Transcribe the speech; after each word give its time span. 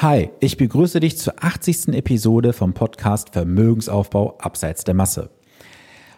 Hi, 0.00 0.30
ich 0.38 0.56
begrüße 0.56 1.00
dich 1.00 1.18
zur 1.18 1.42
80. 1.42 1.88
Episode 1.88 2.52
vom 2.52 2.72
Podcast 2.72 3.30
Vermögensaufbau 3.30 4.38
abseits 4.38 4.84
der 4.84 4.94
Masse. 4.94 5.28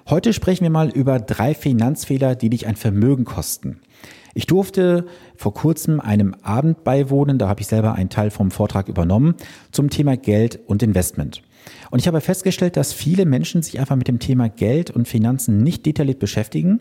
Heute 0.07 0.35
sprechen 0.35 0.65
wir 0.65 0.71
mal 0.71 0.91
über 0.91 1.19
drei 1.19 1.55
Finanzfehler, 1.55 2.35
die 2.35 2.51
dich 2.51 2.67
ein 2.67 2.77
Vermögen 2.77 3.25
kosten. 3.25 3.81
Ich 4.35 4.47
durfte 4.47 5.07
vor 5.35 5.55
kurzem 5.55 5.99
einem 5.99 6.35
Abend 6.43 6.85
beiwohnen, 6.85 7.39
da 7.39 7.49
habe 7.49 7.63
ich 7.63 7.69
selber 7.69 7.95
einen 7.95 8.11
Teil 8.11 8.31
vom 8.31 8.51
Vortrag 8.51 8.87
übernommen, 8.87 9.35
zum 9.73 9.89
Thema 9.89 10.19
Geld 10.19 10.61
und 10.67 10.83
Investment. 10.83 11.41
Und 11.91 12.01
ich 12.01 12.07
habe 12.07 12.21
festgestellt, 12.21 12.77
dass 12.77 12.93
viele 12.93 13.25
Menschen 13.25 13.63
sich 13.63 13.81
einfach 13.81 13.97
mit 13.97 14.09
dem 14.09 14.19
Thema 14.19 14.51
Geld 14.51 14.91
und 14.91 15.09
Finanzen 15.09 15.63
nicht 15.63 15.87
detailliert 15.87 16.19
beschäftigen, 16.19 16.81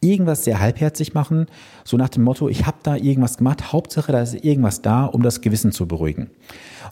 irgendwas 0.00 0.44
sehr 0.44 0.60
halbherzig 0.60 1.14
machen, 1.14 1.46
so 1.84 1.96
nach 1.96 2.08
dem 2.08 2.22
Motto, 2.22 2.48
ich 2.48 2.66
habe 2.66 2.78
da 2.82 2.96
irgendwas 2.96 3.38
gemacht, 3.38 3.72
Hauptsache 3.72 4.12
da 4.12 4.22
ist 4.22 4.44
irgendwas 4.44 4.82
da, 4.82 5.04
um 5.04 5.22
das 5.22 5.40
Gewissen 5.40 5.72
zu 5.72 5.86
beruhigen. 5.86 6.30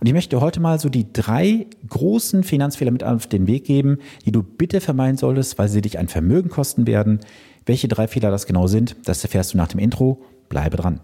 Und 0.01 0.07
ich 0.07 0.13
möchte 0.13 0.41
heute 0.41 0.61
mal 0.61 0.79
so 0.79 0.89
die 0.89 1.13
drei 1.13 1.67
großen 1.89 2.43
Finanzfehler 2.43 2.91
mit 2.91 3.05
auf 3.05 3.27
den 3.27 3.47
Weg 3.47 3.65
geben, 3.65 3.99
die 4.25 4.33
du 4.33 4.43
bitte 4.43 4.81
vermeiden 4.81 5.17
solltest, 5.17 5.59
weil 5.59 5.69
sie 5.69 5.81
dich 5.81 5.99
ein 5.99 6.09
Vermögen 6.09 6.51
kosten 6.51 6.87
werden. 6.87 7.21
Welche 7.65 7.89
drei 7.89 8.09
Fehler 8.09 8.31
das 8.31 8.47
genau 8.47 8.67
sind, 8.67 8.97
das 9.05 9.23
erfährst 9.23 9.55
du 9.55 9.59
nach 9.59 9.69
dem 9.69 9.81
Intro. 9.81 10.23
Bleibe 10.49 10.77
dran. 10.77 11.01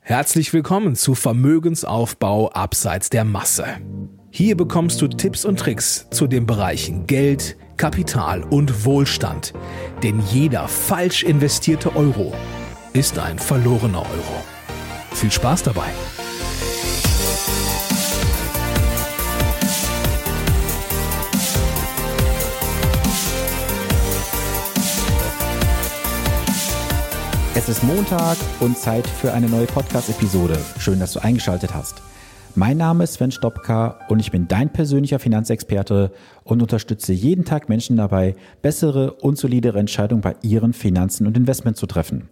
Herzlich 0.00 0.52
willkommen 0.52 0.94
zu 0.94 1.14
Vermögensaufbau 1.14 2.50
abseits 2.50 3.10
der 3.10 3.24
Masse. 3.24 3.66
Hier 4.30 4.56
bekommst 4.56 5.02
du 5.02 5.08
Tipps 5.08 5.44
und 5.44 5.58
Tricks 5.58 6.06
zu 6.10 6.26
den 6.26 6.46
Bereichen 6.46 7.06
Geld, 7.06 7.56
Kapital 7.78 8.42
und 8.42 8.84
Wohlstand. 8.84 9.54
Denn 10.02 10.20
jeder 10.30 10.68
falsch 10.68 11.22
investierte 11.22 11.96
Euro 11.96 12.34
ist 12.92 13.18
ein 13.18 13.38
verlorener 13.38 14.02
Euro. 14.02 14.44
Viel 15.14 15.30
Spaß 15.30 15.62
dabei! 15.62 15.88
Es 27.54 27.68
ist 27.68 27.82
Montag 27.82 28.36
und 28.60 28.78
Zeit 28.78 29.06
für 29.06 29.32
eine 29.32 29.48
neue 29.48 29.66
Podcast-Episode. 29.66 30.58
Schön, 30.78 31.00
dass 31.00 31.12
du 31.12 31.20
eingeschaltet 31.20 31.74
hast. 31.74 32.02
Mein 32.54 32.76
Name 32.76 33.04
ist 33.04 33.14
Sven 33.14 33.30
Stopka 33.30 33.98
und 34.08 34.18
ich 34.20 34.32
bin 34.32 34.48
dein 34.48 34.72
persönlicher 34.72 35.18
Finanzexperte 35.18 36.12
und 36.44 36.60
unterstütze 36.60 37.12
jeden 37.12 37.44
Tag 37.44 37.68
Menschen 37.68 37.96
dabei, 37.96 38.34
bessere 38.62 39.12
und 39.12 39.38
solidere 39.38 39.78
Entscheidungen 39.78 40.22
bei 40.22 40.34
ihren 40.42 40.72
Finanzen 40.72 41.26
und 41.26 41.36
Investment 41.36 41.76
zu 41.76 41.86
treffen. 41.86 42.28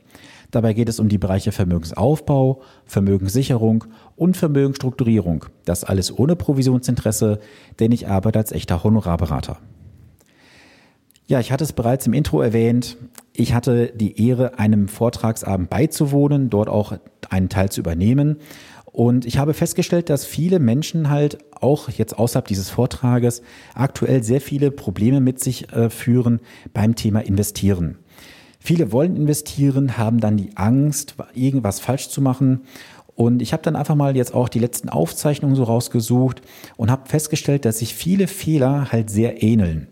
Dabei 0.51 0.73
geht 0.73 0.89
es 0.89 1.01
um 1.01 1.09
die 1.09 1.19
Bereiche 1.19 1.53
Vermögensaufbau, 1.53 2.63
Vermögenssicherung 2.85 3.85
und 4.17 4.37
Vermögensstrukturierung. 4.37 5.47
Das 5.65 5.85
alles 5.85 6.17
ohne 6.17 6.35
Provisionsinteresse, 6.35 7.41
denn 7.79 7.93
ich 7.93 8.09
arbeite 8.09 8.39
als 8.39 8.53
echter 8.53 8.83
Honorarberater. 8.83 9.59
Ja, 11.29 11.41
ich 11.41 11.51
hatte 11.51 11.65
es 11.65 11.73
bereits 11.73 12.07
im 12.07 12.13
Intro 12.13 12.41
erwähnt. 12.41 12.97
Ich 13.33 13.53
hatte 13.53 13.93
die 13.95 14.25
Ehre, 14.27 14.59
einem 14.59 14.87
Vortragsabend 14.87 15.69
beizuwohnen, 15.69 16.51
dort 16.51 16.69
auch 16.69 16.97
einen 17.29 17.49
Teil 17.49 17.71
zu 17.71 17.81
übernehmen. 17.81 18.37
Und 18.97 19.27
ich 19.27 19.37
habe 19.37 19.53
festgestellt, 19.53 20.09
dass 20.09 20.25
viele 20.25 20.59
Menschen 20.59 21.11
halt 21.11 21.37
auch 21.53 21.91
jetzt 21.91 22.19
außerhalb 22.19 22.49
dieses 22.49 22.71
Vortrages 22.71 23.43
aktuell 23.75 24.23
sehr 24.23 24.41
viele 24.41 24.71
Probleme 24.71 25.21
mit 25.21 25.39
sich 25.39 25.71
äh, 25.71 25.91
führen 25.91 26.41
beim 26.73 26.95
Thema 26.95 27.21
Investieren. 27.21 27.99
Viele 28.59 28.93
wollen 28.93 29.15
investieren, 29.15 29.99
haben 29.99 30.19
dann 30.19 30.39
die 30.39 30.57
Angst, 30.57 31.15
irgendwas 31.35 31.79
falsch 31.79 32.09
zu 32.09 32.23
machen. 32.23 32.63
Und 33.15 33.43
ich 33.43 33.53
habe 33.53 33.63
dann 33.63 33.77
einfach 33.77 33.97
mal 33.97 34.17
jetzt 34.17 34.33
auch 34.33 34.49
die 34.49 34.61
letzten 34.61 34.89
Aufzeichnungen 34.89 35.57
so 35.57 35.65
rausgesucht 35.65 36.41
und 36.79 36.91
habe 36.91 37.07
festgestellt, 37.07 37.67
dass 37.67 37.81
sich 37.81 37.95
viele 37.95 38.27
Fehler 38.27 38.93
halt 38.93 39.11
sehr 39.11 39.43
ähneln. 39.43 39.89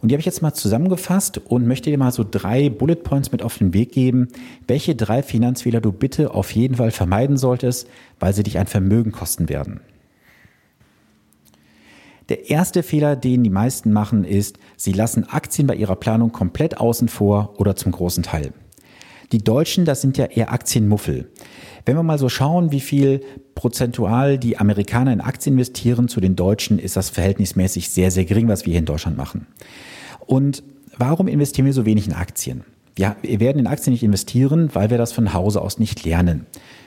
Und 0.00 0.10
die 0.10 0.14
habe 0.14 0.20
ich 0.20 0.26
jetzt 0.26 0.42
mal 0.42 0.54
zusammengefasst 0.54 1.38
und 1.38 1.66
möchte 1.66 1.90
dir 1.90 1.98
mal 1.98 2.12
so 2.12 2.24
drei 2.28 2.68
Bullet 2.70 2.96
Points 2.96 3.32
mit 3.32 3.42
auf 3.42 3.58
den 3.58 3.74
Weg 3.74 3.92
geben, 3.92 4.28
welche 4.68 4.94
drei 4.94 5.22
Finanzfehler 5.22 5.80
du 5.80 5.90
bitte 5.90 6.34
auf 6.34 6.52
jeden 6.52 6.76
Fall 6.76 6.92
vermeiden 6.92 7.36
solltest, 7.36 7.88
weil 8.20 8.32
sie 8.32 8.44
dich 8.44 8.58
ein 8.58 8.68
Vermögen 8.68 9.10
kosten 9.10 9.48
werden. 9.48 9.80
Der 12.28 12.50
erste 12.50 12.82
Fehler, 12.82 13.16
den 13.16 13.42
die 13.42 13.50
meisten 13.50 13.90
machen, 13.90 14.24
ist, 14.24 14.58
sie 14.76 14.92
lassen 14.92 15.24
Aktien 15.24 15.66
bei 15.66 15.74
ihrer 15.74 15.96
Planung 15.96 16.30
komplett 16.30 16.78
außen 16.78 17.08
vor 17.08 17.54
oder 17.56 17.74
zum 17.74 17.90
großen 17.90 18.22
Teil. 18.22 18.52
Die 19.32 19.42
Deutschen, 19.42 19.84
das 19.84 20.00
sind 20.00 20.16
ja 20.16 20.26
eher 20.26 20.52
Aktienmuffel. 20.52 21.30
Wenn 21.88 21.96
wir 21.96 22.02
mal 22.02 22.18
so 22.18 22.28
schauen, 22.28 22.70
wie 22.70 22.80
viel 22.80 23.22
prozentual 23.54 24.36
die 24.36 24.58
Amerikaner 24.58 25.10
in 25.10 25.22
Aktien 25.22 25.54
investieren 25.54 26.06
zu 26.06 26.20
den 26.20 26.36
Deutschen, 26.36 26.78
ist 26.78 26.98
das 26.98 27.08
verhältnismäßig 27.08 27.88
sehr, 27.88 28.10
sehr 28.10 28.26
gering, 28.26 28.46
was 28.46 28.66
wir 28.66 28.72
hier 28.72 28.80
in 28.80 28.84
Deutschland 28.84 29.16
machen. 29.16 29.46
Und 30.26 30.62
warum 30.98 31.28
investieren 31.28 31.64
wir 31.64 31.72
so 31.72 31.86
wenig 31.86 32.06
in 32.06 32.12
Aktien? 32.12 32.64
Ja, 32.98 33.16
wir 33.22 33.40
werden 33.40 33.58
in 33.58 33.66
Aktien 33.66 33.92
nicht 33.94 34.02
investieren, 34.02 34.68
weil 34.74 34.90
wir 34.90 34.98
das 34.98 35.12
von 35.12 35.32
Hause 35.32 35.62
aus 35.62 35.78
nicht 35.78 36.04
lernen. 36.04 36.44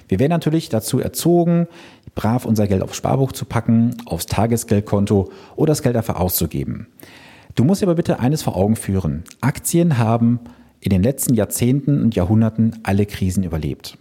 Wir 0.08 0.20
werden 0.20 0.30
natürlich 0.30 0.70
dazu 0.70 1.00
erzogen, 1.00 1.66
brav 2.14 2.46
unser 2.46 2.68
Geld 2.68 2.84
aufs 2.84 2.98
Sparbuch 2.98 3.32
zu 3.32 3.46
packen, 3.46 3.96
aufs 4.06 4.28
Tagesgeldkonto 4.28 5.32
oder 5.56 5.72
das 5.72 5.82
Geld 5.82 5.96
einfach 5.96 6.20
auszugeben. 6.20 6.86
Du 7.56 7.64
musst 7.64 7.82
aber 7.82 7.96
bitte 7.96 8.20
eines 8.20 8.44
vor 8.44 8.56
Augen 8.56 8.76
führen. 8.76 9.24
Aktien 9.42 9.98
haben 9.98 10.42
in 10.80 10.92
den 10.92 11.02
letzten 11.02 11.34
Jahrzehnten 11.34 12.04
und 12.04 12.14
Jahrhunderten 12.14 12.82
alle 12.84 13.08
Krisen 13.08 13.44
überlebt. 13.44 13.98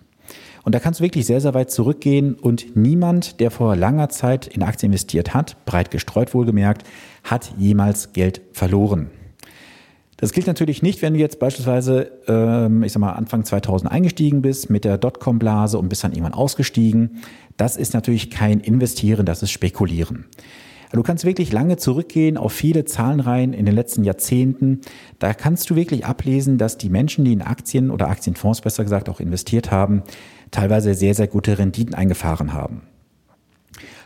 Und 0.62 0.74
da 0.74 0.78
kannst 0.78 1.00
du 1.00 1.04
wirklich 1.04 1.26
sehr, 1.26 1.40
sehr 1.40 1.54
weit 1.54 1.70
zurückgehen 1.70 2.34
und 2.34 2.76
niemand, 2.76 3.40
der 3.40 3.50
vor 3.50 3.76
langer 3.76 4.08
Zeit 4.08 4.46
in 4.46 4.62
Aktien 4.62 4.92
investiert 4.92 5.34
hat, 5.34 5.64
breit 5.64 5.90
gestreut 5.90 6.34
wohlgemerkt, 6.34 6.86
hat 7.24 7.52
jemals 7.58 8.12
Geld 8.12 8.42
verloren. 8.52 9.10
Das 10.20 10.32
gilt 10.32 10.46
natürlich 10.46 10.82
nicht, 10.82 11.00
wenn 11.00 11.14
du 11.14 11.18
jetzt 11.18 11.38
beispielsweise, 11.38 12.12
ähm, 12.28 12.82
ich 12.82 12.92
sag 12.92 13.00
mal, 13.00 13.12
Anfang 13.12 13.42
2000 13.44 13.90
eingestiegen 13.90 14.42
bist 14.42 14.68
mit 14.68 14.84
der 14.84 14.98
Dotcom-Blase 14.98 15.78
und 15.78 15.88
bist 15.88 16.04
dann 16.04 16.12
irgendwann 16.12 16.34
ausgestiegen. 16.34 17.22
Das 17.56 17.78
ist 17.78 17.94
natürlich 17.94 18.30
kein 18.30 18.60
Investieren, 18.60 19.24
das 19.24 19.42
ist 19.42 19.50
Spekulieren. 19.50 20.26
Du 20.92 21.02
kannst 21.02 21.24
wirklich 21.24 21.52
lange 21.52 21.76
zurückgehen 21.76 22.36
auf 22.36 22.52
viele 22.52 22.84
Zahlenreihen 22.84 23.52
in 23.52 23.64
den 23.64 23.74
letzten 23.74 24.02
Jahrzehnten. 24.02 24.80
Da 25.20 25.32
kannst 25.34 25.70
du 25.70 25.76
wirklich 25.76 26.04
ablesen, 26.04 26.58
dass 26.58 26.78
die 26.78 26.90
Menschen, 26.90 27.24
die 27.24 27.32
in 27.32 27.42
Aktien 27.42 27.90
oder 27.90 28.08
Aktienfonds 28.08 28.60
besser 28.60 28.82
gesagt 28.82 29.08
auch 29.08 29.20
investiert 29.20 29.70
haben, 29.70 30.02
teilweise 30.50 30.94
sehr, 30.94 31.14
sehr 31.14 31.26
gute 31.26 31.58
Renditen 31.58 31.94
eingefahren 31.94 32.52
haben. 32.52 32.82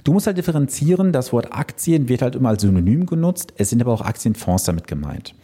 Du 0.05 0.13
musst 0.13 0.27
halt 0.27 0.37
differenzieren, 0.37 1.13
das 1.13 1.33
Wort 1.33 1.53
Aktien 1.53 2.09
wird 2.09 2.21
halt 2.21 2.37
immer 2.37 2.51
als 2.51 2.63
Synonym 2.63 3.07
genutzt, 3.07 3.55
es 3.57 3.71
sind 3.71 3.81
aber 3.81 3.93
auch 3.93 4.03
Aktienfonds 4.03 4.65
damit 4.65 4.87
gemeint. 4.87 5.35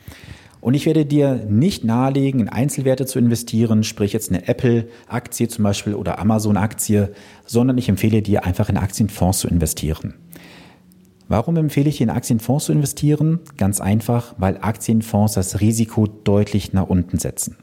Und 0.61 0.75
ich 0.75 0.85
werde 0.85 1.07
dir 1.07 1.47
nicht 1.49 1.85
nahelegen, 1.85 2.41
in 2.41 2.49
Einzelwerte 2.51 3.07
zu 3.07 3.19
investieren, 3.19 3.83
sprich 3.83 4.13
jetzt 4.13 4.31
eine 4.31 4.47
Apple-Aktie 4.47 5.49
zum 5.49 5.65
Beispiel 5.65 5.95
oder 5.95 6.19
Amazon-Aktie, 6.19 7.15
sondern 7.47 7.79
ich 7.79 7.89
empfehle 7.89 8.21
dir 8.21 8.45
einfach 8.45 8.69
in 8.69 8.77
Aktienfonds 8.77 9.39
zu 9.39 9.49
investieren. 9.49 10.15
Warum 11.29 11.57
empfehle 11.57 11.89
ich 11.89 11.97
dir 11.97 12.05
in 12.05 12.11
Aktienfonds 12.11 12.67
zu 12.67 12.73
investieren? 12.73 13.41
Ganz 13.57 13.81
einfach, 13.81 14.35
weil 14.37 14.59
Aktienfonds 14.61 15.35
das 15.35 15.61
Risiko 15.61 16.07
deutlich 16.07 16.73
nach 16.75 16.89
unten 16.89 17.19
setzen. 17.19 17.57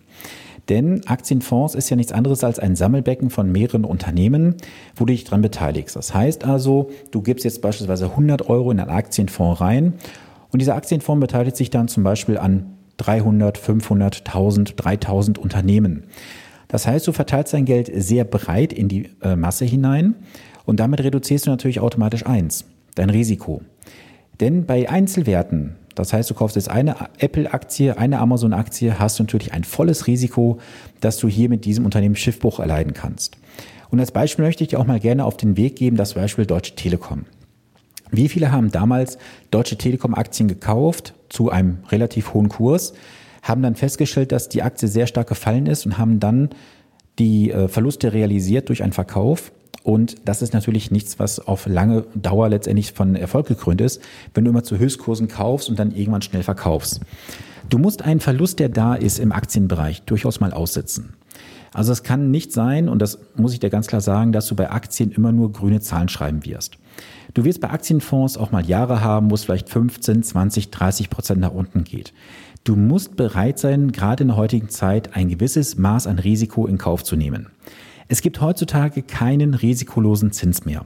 Denn 0.70 1.06
Aktienfonds 1.08 1.76
ist 1.76 1.90
ja 1.90 1.96
nichts 1.96 2.12
anderes 2.12 2.44
als 2.44 2.60
ein 2.60 2.76
Sammelbecken 2.76 3.30
von 3.30 3.52
mehreren 3.52 3.86
Unternehmen, 3.86 4.56
wo 4.96 5.06
du 5.06 5.14
dich 5.14 5.24
dran 5.24 5.42
beteiligst. 5.42 5.96
Das 5.96 6.14
heißt 6.14 6.44
also, 6.44 6.90
du 7.12 7.22
gibst 7.22 7.46
jetzt 7.46 7.62
beispielsweise 7.62 8.06
100 8.12 8.50
Euro 8.50 8.72
in 8.72 8.80
einen 8.80 8.90
Aktienfonds 8.90 9.62
rein 9.62 9.94
und 10.52 10.62
dieser 10.62 10.76
Aktienfonds 10.76 11.22
beteiligt 11.22 11.56
sich 11.56 11.70
dann 11.70 11.88
zum 11.88 12.04
Beispiel 12.04 12.38
an 12.38 12.74
300, 12.98 13.58
500, 13.58 14.24
1000, 14.26 14.74
3000 14.76 15.38
Unternehmen. 15.38 16.04
Das 16.68 16.86
heißt, 16.86 17.08
du 17.08 17.14
verteilst 17.14 17.54
dein 17.54 17.66
Geld 17.66 17.90
sehr 17.94 18.26
breit 18.26 18.74
in 18.74 18.90
die 18.90 19.10
äh, 19.22 19.36
Masse 19.36 19.66
hinein 19.66 20.16
und 20.66 20.80
damit 20.80 21.02
reduzierst 21.02 21.46
du 21.46 21.50
natürlich 21.50 21.80
automatisch 21.80 22.26
eins, 22.26 22.66
dein 22.96 23.10
Risiko. 23.10 23.62
Denn 24.40 24.66
bei 24.66 24.90
Einzelwerten, 24.90 25.76
das 25.98 26.14
heißt, 26.14 26.30
du 26.30 26.34
kaufst 26.34 26.56
jetzt 26.56 26.70
eine 26.70 26.96
Apple-Aktie, 27.18 27.98
eine 27.98 28.20
Amazon-Aktie, 28.20 29.00
hast 29.00 29.18
du 29.18 29.24
natürlich 29.24 29.54
ein 29.54 29.64
volles 29.64 30.06
Risiko, 30.06 30.60
dass 31.02 31.18
du 31.18 31.28
hier 31.28 31.50
mit 31.50 31.66
diesem 31.66 31.86
Unternehmen 31.86 32.16
Schiffbruch 32.16 32.60
erleiden 32.60 32.94
kannst. 32.94 33.38
Und 33.90 34.00
als 34.00 34.12
Beispiel 34.12 34.46
möchte 34.46 34.64
ich 34.64 34.70
dir 34.70 34.80
auch 34.80 34.86
mal 34.86 35.00
gerne 35.00 35.26
auf 35.26 35.38
den 35.38 35.58
Weg 35.58 35.76
geben, 35.76 35.98
das 35.98 36.14
Beispiel 36.14 36.46
Deutsche 36.46 36.76
Telekom. 36.76 37.26
Wie 38.12 38.30
viele 38.30 38.52
haben 38.52 38.72
damals 38.72 39.18
Deutsche 39.50 39.78
Telekom 39.78 40.14
Aktien 40.14 40.48
gekauft 40.48 41.14
zu 41.30 41.50
einem 41.50 41.80
relativ 41.90 42.34
hohen 42.34 42.50
Kurs, 42.50 42.94
haben 43.42 43.64
dann 43.64 43.76
festgestellt, 43.76 44.32
dass 44.32 44.50
die 44.50 44.62
Aktie 44.62 44.88
sehr 44.88 45.08
stark 45.08 45.28
gefallen 45.28 45.66
ist 45.66 45.86
und 45.86 45.98
haben 45.98 46.20
dann 46.20 46.50
die 47.18 47.52
äh, 47.52 47.68
Verluste 47.68 48.14
realisiert 48.14 48.70
durch 48.70 48.84
einen 48.84 48.94
Verkauf. 48.94 49.52
Und 49.88 50.16
das 50.26 50.42
ist 50.42 50.54
natürlich 50.54 50.92
nichts, 50.92 51.18
was 51.18 51.40
auf 51.40 51.66
lange 51.66 52.04
Dauer 52.14 52.50
letztendlich 52.50 52.92
von 52.92 53.16
Erfolg 53.16 53.48
gekrönt 53.48 53.80
ist, 53.80 54.02
wenn 54.34 54.44
du 54.44 54.50
immer 54.52 54.66
zu 54.66 54.78
Höchstkursen 54.78 55.30
kaufst 55.30 55.70
und 55.70 55.80
dann 55.80 55.96
irgendwann 55.96 56.22
schnell 56.22 56.44
verkaufst. 56.44 57.00
Du 57.70 57.78
musst 57.78 58.02
einen 58.02 58.20
Verlust, 58.20 58.60
der 58.60 58.68
da 58.68 58.96
ist 58.96 59.18
im 59.18 59.32
Aktienbereich, 59.32 60.02
durchaus 60.02 60.42
mal 60.42 60.52
aussitzen. 60.52 61.14
Also 61.74 61.94
es 61.94 62.04
kann 62.04 62.32
nicht 62.32 62.52
sein, 62.52 62.90
und 62.90 63.02
das 63.02 63.18
muss 63.38 63.54
ich 63.54 63.62
dir 63.62 63.70
ganz 63.70 63.88
klar 63.88 64.02
sagen, 64.02 64.34
dass 64.34 64.48
du 64.48 64.58
bei 64.58 64.70
Aktien 64.70 65.10
immer 65.14 65.32
nur 65.32 65.54
grüne 65.54 65.80
Zahlen 65.80 66.10
schreiben 66.10 66.46
wirst. 66.46 66.78
Du 67.34 67.46
wirst 67.46 67.62
bei 67.62 67.70
Aktienfonds 67.70 68.36
auch 68.36 68.52
mal 68.52 68.66
Jahre 68.66 69.00
haben, 69.00 69.32
wo 69.32 69.36
es 69.36 69.46
vielleicht 69.46 69.70
15, 69.70 70.22
20, 70.22 70.70
30 70.70 71.10
Prozent 71.10 71.40
nach 71.40 71.54
unten 71.54 71.86
geht. 71.86 72.14
Du 72.66 72.76
musst 72.76 73.16
bereit 73.16 73.58
sein, 73.58 73.94
gerade 73.94 74.24
in 74.24 74.28
der 74.28 74.38
heutigen 74.38 74.68
Zeit 74.68 75.16
ein 75.16 75.30
gewisses 75.30 75.78
Maß 75.78 76.08
an 76.08 76.20
Risiko 76.20 76.68
in 76.68 76.78
Kauf 76.78 77.06
zu 77.06 77.16
nehmen. 77.16 77.48
Es 78.08 78.22
gibt 78.22 78.40
heutzutage 78.42 79.02
keinen 79.02 79.54
risikolosen 79.54 80.32
Zins 80.32 80.66
mehr. 80.66 80.86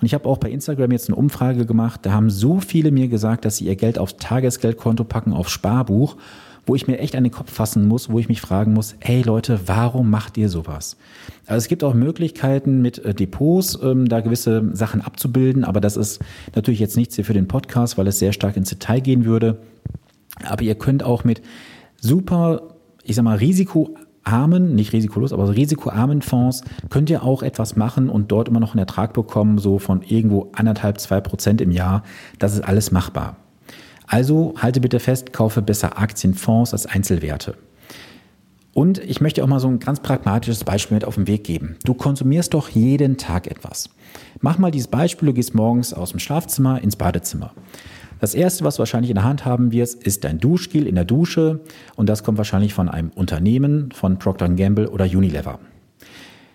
Und 0.00 0.06
ich 0.06 0.14
habe 0.14 0.28
auch 0.28 0.38
bei 0.38 0.50
Instagram 0.50 0.90
jetzt 0.90 1.08
eine 1.08 1.16
Umfrage 1.16 1.64
gemacht, 1.66 2.00
da 2.02 2.12
haben 2.12 2.28
so 2.28 2.60
viele 2.60 2.90
mir 2.90 3.08
gesagt, 3.08 3.44
dass 3.44 3.56
sie 3.56 3.66
ihr 3.66 3.76
Geld 3.76 3.98
aufs 3.98 4.16
Tagesgeldkonto 4.16 5.04
packen, 5.04 5.32
aufs 5.32 5.52
Sparbuch, 5.52 6.16
wo 6.66 6.74
ich 6.74 6.86
mir 6.86 6.98
echt 6.98 7.14
an 7.14 7.24
den 7.24 7.32
Kopf 7.32 7.52
fassen 7.52 7.86
muss, 7.86 8.10
wo 8.10 8.18
ich 8.18 8.28
mich 8.28 8.40
fragen 8.40 8.72
muss, 8.72 8.96
hey 9.00 9.22
Leute, 9.22 9.60
warum 9.66 10.10
macht 10.10 10.36
ihr 10.36 10.48
sowas? 10.48 10.96
Also 11.46 11.58
es 11.58 11.68
gibt 11.68 11.84
auch 11.84 11.94
Möglichkeiten 11.94 12.82
mit 12.82 12.98
äh, 12.98 13.14
Depots, 13.14 13.78
ähm, 13.82 14.08
da 14.08 14.20
gewisse 14.20 14.70
Sachen 14.72 15.00
abzubilden, 15.00 15.64
aber 15.64 15.80
das 15.80 15.96
ist 15.96 16.20
natürlich 16.54 16.80
jetzt 16.80 16.96
nichts 16.96 17.16
hier 17.16 17.24
für 17.24 17.34
den 17.34 17.48
Podcast, 17.48 17.98
weil 17.98 18.06
es 18.06 18.18
sehr 18.18 18.32
stark 18.32 18.56
ins 18.56 18.70
Detail 18.70 19.00
gehen 19.00 19.24
würde. 19.24 19.58
Aber 20.44 20.62
ihr 20.62 20.74
könnt 20.74 21.02
auch 21.02 21.24
mit 21.24 21.42
super, 22.00 22.62
ich 23.04 23.14
sag 23.16 23.24
mal, 23.24 23.38
risikoarmen, 24.24 24.74
nicht 24.74 24.92
risikolos, 24.92 25.32
aber 25.32 25.54
risikoarmen 25.54 26.22
Fonds 26.22 26.62
könnt 26.88 27.10
ihr 27.10 27.22
auch 27.22 27.42
etwas 27.42 27.76
machen 27.76 28.08
und 28.08 28.32
dort 28.32 28.48
immer 28.48 28.60
noch 28.60 28.72
einen 28.72 28.80
Ertrag 28.80 29.12
bekommen, 29.12 29.58
so 29.58 29.78
von 29.78 30.02
irgendwo 30.02 30.50
anderthalb, 30.54 30.98
zwei 31.00 31.20
Prozent 31.20 31.60
im 31.60 31.70
Jahr. 31.70 32.02
Das 32.38 32.54
ist 32.54 32.62
alles 32.62 32.90
machbar. 32.90 33.36
Also 34.06 34.54
halte 34.58 34.80
bitte 34.80 35.00
fest, 35.00 35.32
kaufe 35.32 35.62
besser 35.62 35.98
Aktienfonds 35.98 36.72
als 36.72 36.86
Einzelwerte. 36.86 37.54
Und 38.74 38.98
ich 38.98 39.20
möchte 39.20 39.42
auch 39.44 39.48
mal 39.48 39.60
so 39.60 39.68
ein 39.68 39.78
ganz 39.78 40.00
pragmatisches 40.00 40.64
Beispiel 40.64 40.96
mit 40.96 41.04
auf 41.04 41.14
den 41.14 41.28
Weg 41.28 41.44
geben. 41.44 41.76
Du 41.84 41.94
konsumierst 41.94 42.54
doch 42.54 42.68
jeden 42.68 43.16
Tag 43.16 43.46
etwas. 43.46 43.88
Mach 44.40 44.58
mal 44.58 44.72
dieses 44.72 44.88
Beispiel, 44.88 45.28
du 45.28 45.34
gehst 45.34 45.54
morgens 45.54 45.94
aus 45.94 46.10
dem 46.10 46.18
Schlafzimmer 46.18 46.82
ins 46.82 46.96
Badezimmer. 46.96 47.52
Das 48.24 48.34
erste, 48.34 48.64
was 48.64 48.76
du 48.76 48.78
wahrscheinlich 48.78 49.10
in 49.10 49.16
der 49.16 49.24
Hand 49.24 49.44
haben 49.44 49.70
wirst, 49.70 50.02
ist 50.02 50.24
dein 50.24 50.38
Duschgel 50.38 50.86
in 50.86 50.94
der 50.94 51.04
Dusche 51.04 51.60
und 51.94 52.08
das 52.08 52.24
kommt 52.24 52.38
wahrscheinlich 52.38 52.72
von 52.72 52.88
einem 52.88 53.10
Unternehmen, 53.10 53.90
von 53.92 54.18
Procter 54.18 54.48
Gamble 54.48 54.88
oder 54.88 55.04
Unilever. 55.04 55.58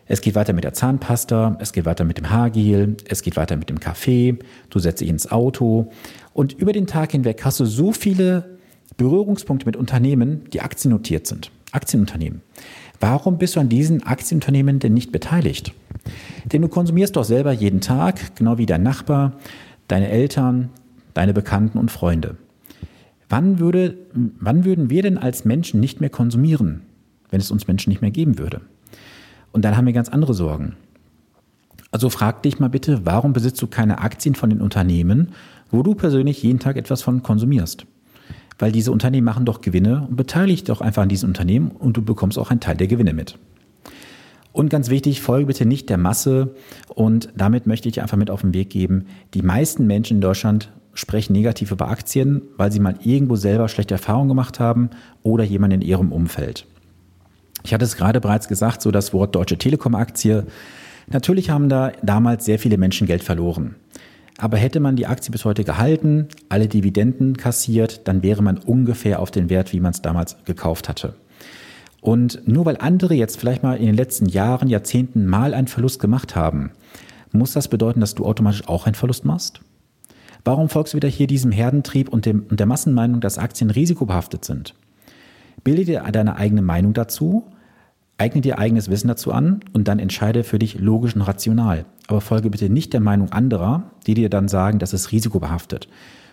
Es 0.07 0.21
geht 0.21 0.33
weiter 0.33 0.53
mit 0.53 0.63
der 0.63 0.73
Zahnpasta, 0.73 1.57
es 1.59 1.71
geht 1.71 1.85
weiter 1.85 2.05
mit 2.05 2.17
dem 2.17 2.31
Haargel, 2.31 2.97
es 3.07 3.21
geht 3.21 3.37
weiter 3.37 3.55
mit 3.55 3.69
dem 3.69 3.79
Kaffee, 3.79 4.39
du 4.71 4.79
setzt 4.79 5.01
dich 5.01 5.09
ins 5.09 5.31
Auto 5.31 5.91
und 6.33 6.53
über 6.53 6.73
den 6.73 6.87
Tag 6.87 7.11
hinweg 7.11 7.45
hast 7.45 7.59
du 7.59 7.65
so 7.65 7.91
viele 7.91 8.57
Berührungspunkte 8.97 9.67
mit 9.67 9.75
Unternehmen, 9.75 10.45
die 10.51 10.61
aktiennotiert 10.61 11.27
sind. 11.27 11.51
Aktienunternehmen. 11.71 12.41
Warum 12.99 13.37
bist 13.37 13.57
du 13.57 13.59
an 13.59 13.69
diesen 13.69 14.01
Aktienunternehmen 14.01 14.79
denn 14.79 14.95
nicht 14.95 15.11
beteiligt? 15.11 15.71
Denn 16.51 16.63
du 16.63 16.67
konsumierst 16.67 17.15
doch 17.15 17.25
selber 17.25 17.51
jeden 17.51 17.79
Tag, 17.79 18.35
genau 18.37 18.57
wie 18.57 18.65
dein 18.65 18.81
Nachbar, 18.81 19.33
deine 19.87 20.09
Eltern, 20.09 20.69
deine 21.13 21.33
Bekannten 21.33 21.77
und 21.77 21.91
Freunde. 21.91 22.37
Wann, 23.29 23.59
würde, 23.59 23.95
wann 24.13 24.65
würden 24.65 24.89
wir 24.89 25.03
denn 25.03 25.17
als 25.17 25.45
Menschen 25.45 25.79
nicht 25.79 26.01
mehr 26.01 26.09
konsumieren, 26.09 26.81
wenn 27.29 27.39
es 27.39 27.51
uns 27.51 27.67
Menschen 27.67 27.89
nicht 27.89 28.01
mehr 28.01 28.11
geben 28.11 28.39
würde? 28.39 28.61
Und 29.51 29.65
dann 29.65 29.77
haben 29.77 29.85
wir 29.85 29.93
ganz 29.93 30.09
andere 30.09 30.33
Sorgen. 30.33 30.75
Also 31.91 32.09
frag 32.09 32.43
dich 32.43 32.59
mal 32.59 32.69
bitte, 32.69 33.01
warum 33.05 33.33
besitzt 33.33 33.61
du 33.61 33.67
keine 33.67 33.99
Aktien 33.99 34.35
von 34.35 34.49
den 34.49 34.61
Unternehmen, 34.61 35.29
wo 35.71 35.83
du 35.83 35.95
persönlich 35.95 36.41
jeden 36.43 36.59
Tag 36.59 36.77
etwas 36.77 37.01
von 37.01 37.23
konsumierst? 37.23 37.85
Weil 38.59 38.71
diese 38.71 38.91
Unternehmen 38.91 39.25
machen 39.25 39.45
doch 39.45 39.61
Gewinne 39.61 40.07
und 40.07 40.15
beteilige 40.15 40.57
dich 40.57 40.63
doch 40.65 40.81
einfach 40.81 41.03
an 41.03 41.09
diesen 41.09 41.29
Unternehmen 41.29 41.71
und 41.71 41.97
du 41.97 42.01
bekommst 42.03 42.37
auch 42.37 42.51
einen 42.51 42.59
Teil 42.59 42.77
der 42.77 42.87
Gewinne 42.87 43.13
mit. 43.13 43.37
Und 44.51 44.69
ganz 44.69 44.89
wichtig, 44.89 45.21
folge 45.21 45.45
bitte 45.45 45.65
nicht 45.65 45.89
der 45.89 45.97
Masse. 45.97 46.55
Und 46.93 47.29
damit 47.35 47.67
möchte 47.67 47.87
ich 47.87 48.01
einfach 48.01 48.17
mit 48.17 48.29
auf 48.29 48.41
den 48.41 48.53
Weg 48.53 48.69
geben, 48.69 49.05
die 49.33 49.41
meisten 49.41 49.87
Menschen 49.87 50.17
in 50.17 50.21
Deutschland 50.21 50.71
sprechen 50.99 51.33
negativ 51.33 51.71
über 51.71 51.87
Aktien, 51.87 52.41
weil 52.57 52.71
sie 52.71 52.79
mal 52.79 52.95
irgendwo 53.01 53.35
selber 53.35 53.69
schlechte 53.69 53.95
Erfahrungen 53.95 54.29
gemacht 54.29 54.59
haben 54.59 54.89
oder 55.23 55.43
jemand 55.43 55.73
in 55.73 55.81
ihrem 55.81 56.11
Umfeld. 56.11 56.65
Ich 57.63 57.73
hatte 57.73 57.85
es 57.85 57.97
gerade 57.97 58.21
bereits 58.21 58.47
gesagt, 58.47 58.81
so 58.81 58.91
das 58.91 59.13
Wort 59.13 59.35
Deutsche 59.35 59.57
Telekom 59.57 59.95
Aktie. 59.95 60.45
Natürlich 61.07 61.49
haben 61.49 61.69
da 61.69 61.91
damals 62.03 62.45
sehr 62.45 62.59
viele 62.59 62.77
Menschen 62.77 63.07
Geld 63.07 63.23
verloren. 63.23 63.75
Aber 64.37 64.57
hätte 64.57 64.79
man 64.79 64.95
die 64.95 65.07
Aktie 65.07 65.31
bis 65.31 65.43
heute 65.43 65.63
gehalten, 65.63 66.27
alle 66.47 66.67
Dividenden 66.67 67.35
kassiert, 67.35 68.07
dann 68.07 68.23
wäre 68.23 68.41
man 68.41 68.57
ungefähr 68.57 69.19
auf 69.19 69.31
den 69.31 69.49
Wert, 69.49 69.73
wie 69.73 69.81
man 69.81 69.91
es 69.91 70.01
damals 70.01 70.37
gekauft 70.45 70.87
hatte. 70.87 71.15
Und 72.01 72.47
nur 72.47 72.65
weil 72.65 72.77
andere 72.77 73.13
jetzt 73.13 73.37
vielleicht 73.37 73.63
mal 73.63 73.77
in 73.77 73.85
den 73.85 73.95
letzten 73.95 74.27
Jahren, 74.27 74.69
Jahrzehnten 74.69 75.25
mal 75.25 75.53
einen 75.53 75.67
Verlust 75.67 75.99
gemacht 75.99 76.35
haben, 76.35 76.71
muss 77.31 77.53
das 77.53 77.67
bedeuten, 77.67 77.99
dass 77.99 78.15
du 78.15 78.25
automatisch 78.25 78.67
auch 78.67 78.85
einen 78.85 78.95
Verlust 78.95 79.25
machst? 79.25 79.59
Warum 80.43 80.69
folgst 80.69 80.93
du 80.93 80.97
wieder 80.97 81.09
hier 81.09 81.27
diesem 81.27 81.51
Herdentrieb 81.51 82.09
und, 82.09 82.25
dem, 82.25 82.45
und 82.49 82.59
der 82.59 82.67
Massenmeinung, 82.67 83.21
dass 83.21 83.37
Aktien 83.37 83.69
risikobehaftet 83.69 84.45
sind? 84.45 84.73
Bilde 85.63 85.85
dir 85.85 86.03
deine 86.11 86.37
eigene 86.37 86.61
Meinung 86.61 86.93
dazu, 86.93 87.45
eigne 88.17 88.41
dir 88.41 88.59
eigenes 88.59 88.89
Wissen 88.89 89.07
dazu 89.07 89.31
an 89.31 89.61
und 89.73 89.87
dann 89.87 89.99
entscheide 89.99 90.43
für 90.43 90.59
dich 90.59 90.79
logisch 90.79 91.15
und 91.15 91.21
rational. 91.21 91.85
Aber 92.07 92.21
folge 92.21 92.49
bitte 92.49 92.69
nicht 92.69 92.93
der 92.93 93.01
Meinung 93.01 93.31
anderer, 93.31 93.91
die 94.07 94.13
dir 94.13 94.29
dann 94.29 94.47
sagen, 94.47 94.79
das 94.79 94.93
ist 94.93 95.11
risikobehaftet. 95.11 95.87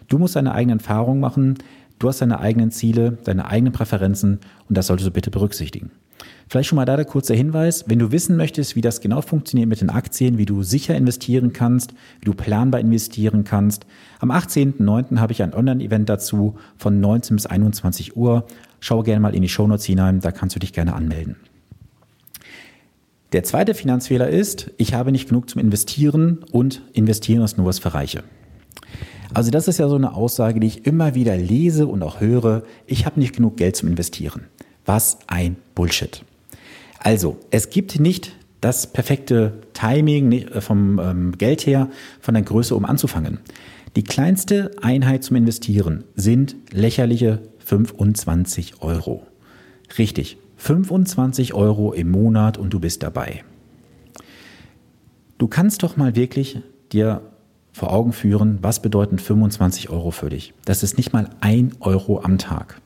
Du 0.08 0.18
musst 0.18 0.36
deine 0.36 0.52
eigenen 0.52 0.78
Erfahrungen 0.78 1.20
machen, 1.20 1.58
du 1.98 2.08
hast 2.08 2.20
deine 2.20 2.40
eigenen 2.40 2.70
Ziele, 2.70 3.18
deine 3.24 3.46
eigenen 3.46 3.72
Präferenzen 3.72 4.40
und 4.68 4.76
das 4.76 4.86
solltest 4.86 5.08
du 5.08 5.12
bitte 5.12 5.30
berücksichtigen. 5.30 5.90
Vielleicht 6.48 6.68
schon 6.68 6.76
mal 6.76 6.84
da 6.84 6.96
der 6.96 7.04
kurze 7.04 7.34
Hinweis, 7.34 7.84
wenn 7.88 7.98
du 7.98 8.12
wissen 8.12 8.36
möchtest, 8.36 8.76
wie 8.76 8.80
das 8.80 9.00
genau 9.00 9.20
funktioniert 9.20 9.68
mit 9.68 9.80
den 9.80 9.90
Aktien, 9.90 10.38
wie 10.38 10.46
du 10.46 10.62
sicher 10.62 10.94
investieren 10.94 11.52
kannst, 11.52 11.92
wie 12.20 12.26
du 12.26 12.34
planbar 12.34 12.80
investieren 12.80 13.44
kannst. 13.44 13.84
Am 14.20 14.30
18.09. 14.30 15.18
habe 15.18 15.32
ich 15.32 15.42
ein 15.42 15.54
Online-Event 15.54 16.08
dazu 16.08 16.54
von 16.76 17.00
19 17.00 17.36
bis 17.36 17.46
21 17.46 18.16
Uhr. 18.16 18.46
Schau 18.78 19.02
gerne 19.02 19.20
mal 19.20 19.34
in 19.34 19.42
die 19.42 19.48
Shownotes 19.48 19.84
hinein, 19.84 20.20
da 20.20 20.30
kannst 20.30 20.54
du 20.54 20.60
dich 20.60 20.72
gerne 20.72 20.94
anmelden. 20.94 21.36
Der 23.32 23.42
zweite 23.42 23.74
Finanzfehler 23.74 24.28
ist, 24.28 24.70
ich 24.78 24.94
habe 24.94 25.10
nicht 25.10 25.28
genug 25.28 25.50
zum 25.50 25.60
Investieren 25.60 26.44
und 26.52 26.82
investieren 26.92 27.42
ist 27.42 27.58
nur 27.58 27.66
was 27.66 27.80
für 27.80 27.92
Reiche. 27.92 28.22
Also 29.34 29.50
das 29.50 29.66
ist 29.66 29.78
ja 29.78 29.88
so 29.88 29.96
eine 29.96 30.14
Aussage, 30.14 30.60
die 30.60 30.68
ich 30.68 30.86
immer 30.86 31.14
wieder 31.16 31.36
lese 31.36 31.88
und 31.88 32.02
auch 32.04 32.20
höre. 32.20 32.62
Ich 32.86 33.04
habe 33.04 33.18
nicht 33.18 33.34
genug 33.34 33.56
Geld 33.56 33.74
zum 33.74 33.88
Investieren. 33.88 34.44
Was 34.86 35.18
ein 35.26 35.56
Bullshit. 35.74 36.24
Also, 36.98 37.38
es 37.50 37.70
gibt 37.70 38.00
nicht 38.00 38.32
das 38.60 38.86
perfekte 38.86 39.52
Timing 39.74 40.32
äh, 40.32 40.60
vom 40.60 40.98
ähm, 40.98 41.38
Geld 41.38 41.66
her, 41.66 41.88
von 42.20 42.34
der 42.34 42.42
Größe, 42.42 42.74
um 42.74 42.84
anzufangen. 42.84 43.38
Die 43.94 44.04
kleinste 44.04 44.72
Einheit 44.82 45.24
zum 45.24 45.36
Investieren 45.36 46.04
sind 46.14 46.56
lächerliche 46.70 47.42
25 47.58 48.82
Euro. 48.82 49.26
Richtig, 49.98 50.38
25 50.56 51.54
Euro 51.54 51.92
im 51.92 52.10
Monat 52.10 52.58
und 52.58 52.70
du 52.70 52.80
bist 52.80 53.02
dabei. 53.02 53.44
Du 55.38 55.48
kannst 55.48 55.82
doch 55.82 55.96
mal 55.96 56.16
wirklich 56.16 56.60
dir 56.92 57.22
vor 57.72 57.92
Augen 57.92 58.12
führen, 58.12 58.58
was 58.62 58.80
bedeuten 58.80 59.18
25 59.18 59.90
Euro 59.90 60.10
für 60.10 60.30
dich. 60.30 60.54
Das 60.64 60.82
ist 60.82 60.96
nicht 60.96 61.12
mal 61.12 61.30
ein 61.40 61.72
Euro 61.80 62.22
am 62.22 62.38
Tag. 62.38 62.80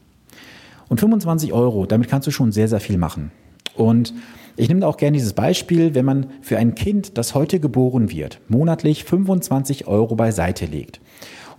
Und 0.91 0.99
25 0.99 1.53
Euro, 1.53 1.87
damit 1.87 2.09
kannst 2.09 2.27
du 2.27 2.33
schon 2.33 2.51
sehr, 2.51 2.67
sehr 2.69 2.81
viel 2.81 2.99
machen. 2.99 3.31
Und 3.77 4.13
ich 4.57 4.69
nehme 4.69 4.87
auch 4.87 4.97
gerne 4.97 5.17
dieses 5.17 5.33
Beispiel, 5.33 5.95
wenn 5.95 6.05
man 6.05 6.27
für 6.43 6.59
ein 6.59 6.75
Kind, 6.75 7.17
das 7.17 7.35
heute 7.35 7.61
geboren 7.61 8.11
wird, 8.11 8.41
monatlich 8.49 9.05
25 9.05 9.87
Euro 9.87 10.17
beiseite 10.17 10.67
legt 10.67 11.01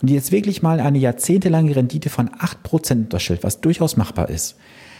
und 0.02 0.10
jetzt 0.10 0.34
wirklich 0.34 0.62
mal 0.62 0.82
eine 0.82 0.98
jahrzehntelange 0.98 1.76
Rendite 1.76 2.10
von 2.10 2.30
8% 2.30 2.92
unterstellt, 2.92 3.44
was 3.44 3.62
durchaus 3.62 3.96
machbar 3.96 4.30
ist, 4.30 4.58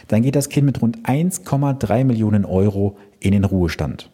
dann 0.08 0.22
geht 0.22 0.34
das 0.34 0.48
Kind 0.48 0.64
mit 0.64 0.80
rund 0.80 1.06
1,3 1.06 2.04
Millionen 2.04 2.46
Euro 2.46 2.96
in 3.20 3.32
den 3.32 3.44
Ruhestand. 3.44 4.10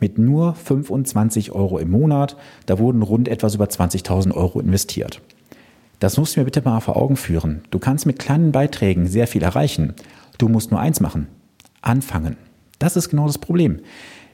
Mit 0.00 0.18
nur 0.18 0.54
25 0.54 1.52
Euro 1.52 1.78
im 1.78 1.90
Monat, 1.90 2.36
da 2.66 2.78
wurden 2.78 3.02
rund 3.02 3.26
etwas 3.26 3.54
über 3.54 3.64
20.000 3.64 4.34
Euro 4.34 4.60
investiert. 4.60 5.22
Das 6.02 6.16
musst 6.16 6.34
du 6.34 6.40
mir 6.40 6.46
bitte 6.46 6.62
mal 6.62 6.80
vor 6.80 6.96
Augen 6.96 7.14
führen. 7.14 7.60
Du 7.70 7.78
kannst 7.78 8.06
mit 8.06 8.18
kleinen 8.18 8.50
Beiträgen 8.50 9.06
sehr 9.06 9.28
viel 9.28 9.44
erreichen. 9.44 9.94
Du 10.36 10.48
musst 10.48 10.72
nur 10.72 10.80
eins 10.80 10.98
machen. 10.98 11.28
Anfangen. 11.80 12.36
Das 12.80 12.96
ist 12.96 13.10
genau 13.10 13.28
das 13.28 13.38
Problem. 13.38 13.78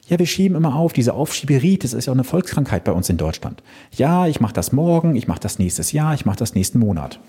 Ja, 0.07 0.19
wir 0.19 0.25
schieben 0.25 0.57
immer 0.57 0.75
auf, 0.77 0.95
diese 0.95 1.13
Aufschieberie, 1.13 1.77
das 1.77 1.93
ist 1.93 2.07
ja 2.07 2.13
auch 2.13 2.17
eine 2.17 2.25
Volkskrankheit 2.25 2.85
bei 2.85 2.93
uns 2.93 3.11
in 3.11 3.19
Deutschland. 3.19 3.63
Ja, 3.93 4.27
ich 4.27 4.41
mache 4.41 4.55
das 4.55 4.73
morgen, 4.73 5.15
ich 5.15 5.29
mache 5.29 5.41
das 5.41 5.59
nächstes 5.59 5.93
Jahr, 5.93 6.15
ich 6.15 6.25
mache 6.25 6.39
das 6.39 6.55
nächsten 6.55 6.79
Monat. 6.79 7.21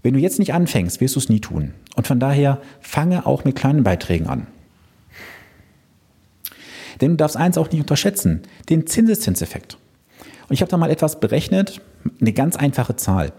Wenn 0.00 0.14
du 0.14 0.20
jetzt 0.20 0.38
nicht 0.38 0.54
anfängst, 0.54 1.00
wirst 1.00 1.16
du 1.16 1.18
es 1.18 1.28
nie 1.28 1.40
tun. 1.40 1.74
Und 1.96 2.06
von 2.06 2.20
daher 2.20 2.60
fange 2.80 3.26
auch 3.26 3.42
mit 3.42 3.56
kleinen 3.56 3.82
Beiträgen 3.82 4.28
an. 4.28 4.46
Denn 7.00 7.10
du 7.10 7.16
darfst 7.16 7.36
eins 7.36 7.58
auch 7.58 7.68
nicht 7.72 7.80
unterschätzen, 7.80 8.42
den 8.68 8.86
Zinseszinseffekt. 8.86 9.76
Und 10.48 10.54
ich 10.54 10.60
habe 10.60 10.70
da 10.70 10.76
mal 10.76 10.92
etwas 10.92 11.18
berechnet, 11.18 11.80
eine 12.20 12.32
ganz 12.32 12.56
einfache 12.56 12.96
Zahl. 12.96 13.32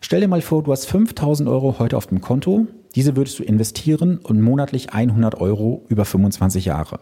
Stell 0.00 0.20
dir 0.20 0.28
mal 0.28 0.42
vor, 0.42 0.62
du 0.62 0.72
hast 0.72 0.86
5000 0.86 1.48
Euro 1.48 1.78
heute 1.78 1.96
auf 1.96 2.06
dem 2.06 2.20
Konto. 2.20 2.66
Diese 2.94 3.16
würdest 3.16 3.38
du 3.38 3.44
investieren 3.44 4.18
und 4.18 4.40
monatlich 4.40 4.92
100 4.92 5.40
Euro 5.40 5.84
über 5.88 6.04
25 6.04 6.64
Jahre. 6.64 6.98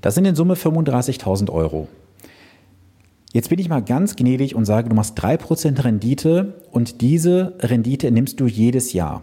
Das 0.00 0.14
sind 0.14 0.24
in 0.24 0.34
Summe 0.34 0.54
35.000 0.54 1.50
Euro. 1.50 1.88
Jetzt 3.32 3.50
bin 3.50 3.58
ich 3.58 3.68
mal 3.68 3.82
ganz 3.82 4.16
gnädig 4.16 4.54
und 4.54 4.64
sage, 4.64 4.88
du 4.88 4.96
machst 4.96 5.18
3% 5.18 5.84
Rendite 5.84 6.54
und 6.70 7.00
diese 7.00 7.54
Rendite 7.60 8.10
nimmst 8.10 8.40
du 8.40 8.46
jedes 8.46 8.92
Jahr. 8.92 9.22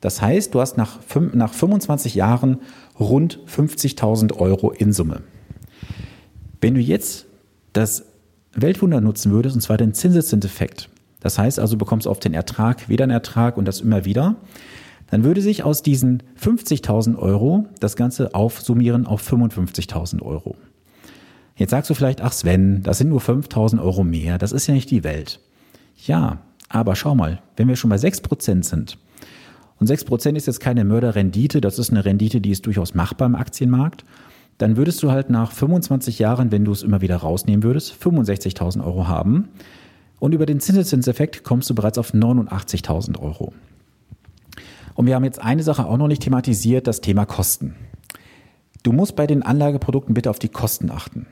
Das 0.00 0.20
heißt, 0.22 0.54
du 0.54 0.60
hast 0.60 0.76
nach, 0.76 0.98
nach 1.32 1.52
25 1.52 2.14
Jahren 2.14 2.58
rund 2.98 3.38
50.000 3.46 4.36
Euro 4.36 4.70
in 4.70 4.92
Summe. 4.92 5.22
Wenn 6.60 6.74
du 6.74 6.80
jetzt 6.80 7.26
das 7.72 8.04
Weltwunder 8.54 9.00
nutzen 9.00 9.32
würdest, 9.32 9.54
und 9.54 9.60
zwar 9.60 9.76
den 9.76 9.94
Zinseszinseffekt, 9.94 10.88
das 11.20 11.38
heißt 11.38 11.60
also, 11.60 11.74
du 11.74 11.78
bekommst 11.78 12.08
auf 12.08 12.18
den 12.18 12.34
Ertrag 12.34 12.88
wieder 12.88 13.04
einen 13.04 13.12
Ertrag 13.12 13.56
und 13.56 13.66
das 13.66 13.80
immer 13.80 14.04
wieder, 14.04 14.36
dann 15.10 15.24
würde 15.24 15.42
sich 15.42 15.64
aus 15.64 15.82
diesen 15.82 16.22
50.000 16.40 17.16
Euro 17.16 17.66
das 17.80 17.96
Ganze 17.96 18.34
aufsummieren 18.34 19.06
auf 19.06 19.28
55.000 19.28 20.22
Euro. 20.22 20.56
Jetzt 21.56 21.70
sagst 21.70 21.90
du 21.90 21.94
vielleicht, 21.94 22.22
ach 22.22 22.32
Sven, 22.32 22.82
das 22.82 22.98
sind 22.98 23.10
nur 23.10 23.20
5.000 23.20 23.82
Euro 23.82 24.02
mehr, 24.02 24.38
das 24.38 24.52
ist 24.52 24.66
ja 24.66 24.74
nicht 24.74 24.90
die 24.90 25.04
Welt. 25.04 25.40
Ja, 26.06 26.38
aber 26.68 26.96
schau 26.96 27.14
mal, 27.14 27.42
wenn 27.56 27.68
wir 27.68 27.76
schon 27.76 27.90
bei 27.90 27.96
6% 27.96 28.64
sind, 28.64 28.98
und 29.78 29.88
6% 29.88 30.36
ist 30.36 30.46
jetzt 30.46 30.60
keine 30.60 30.84
Mörderrendite, 30.84 31.62
das 31.62 31.78
ist 31.78 31.90
eine 31.90 32.04
Rendite, 32.04 32.42
die 32.42 32.50
ist 32.50 32.66
durchaus 32.66 32.94
machbar 32.94 33.26
im 33.26 33.34
Aktienmarkt, 33.34 34.04
dann 34.60 34.76
würdest 34.76 35.02
du 35.02 35.10
halt 35.10 35.30
nach 35.30 35.52
25 35.52 36.18
Jahren, 36.18 36.52
wenn 36.52 36.66
du 36.66 36.72
es 36.72 36.82
immer 36.82 37.00
wieder 37.00 37.16
rausnehmen 37.16 37.62
würdest, 37.62 37.94
65.000 37.94 38.84
Euro 38.84 39.08
haben. 39.08 39.48
Und 40.18 40.34
über 40.34 40.44
den 40.44 40.60
Zinseszinseffekt 40.60 41.44
kommst 41.44 41.70
du 41.70 41.74
bereits 41.74 41.96
auf 41.96 42.12
89.000 42.12 43.18
Euro. 43.18 43.54
Und 44.94 45.06
wir 45.06 45.14
haben 45.14 45.24
jetzt 45.24 45.40
eine 45.40 45.62
Sache 45.62 45.86
auch 45.86 45.96
noch 45.96 46.08
nicht 46.08 46.22
thematisiert, 46.22 46.86
das 46.86 47.00
Thema 47.00 47.24
Kosten. 47.24 47.74
Du 48.82 48.92
musst 48.92 49.16
bei 49.16 49.26
den 49.26 49.42
Anlageprodukten 49.42 50.12
bitte 50.12 50.28
auf 50.28 50.38
die 50.38 50.50
Kosten 50.50 50.90
achten. 50.90 51.26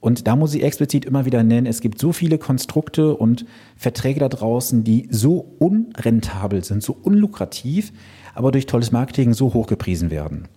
Und 0.00 0.26
da 0.26 0.34
muss 0.34 0.54
ich 0.54 0.62
explizit 0.62 1.04
immer 1.04 1.26
wieder 1.26 1.42
nennen, 1.42 1.66
es 1.66 1.82
gibt 1.82 1.98
so 1.98 2.12
viele 2.12 2.38
Konstrukte 2.38 3.14
und 3.14 3.44
Verträge 3.76 4.20
da 4.20 4.30
draußen, 4.30 4.82
die 4.82 5.08
so 5.10 5.52
unrentabel 5.58 6.64
sind, 6.64 6.82
so 6.82 6.96
unlukrativ, 7.02 7.92
aber 8.34 8.50
durch 8.50 8.64
tolles 8.64 8.92
Marketing 8.92 9.34
so 9.34 9.52
hoch 9.52 9.66
gepriesen 9.66 10.10
werden. 10.10 10.48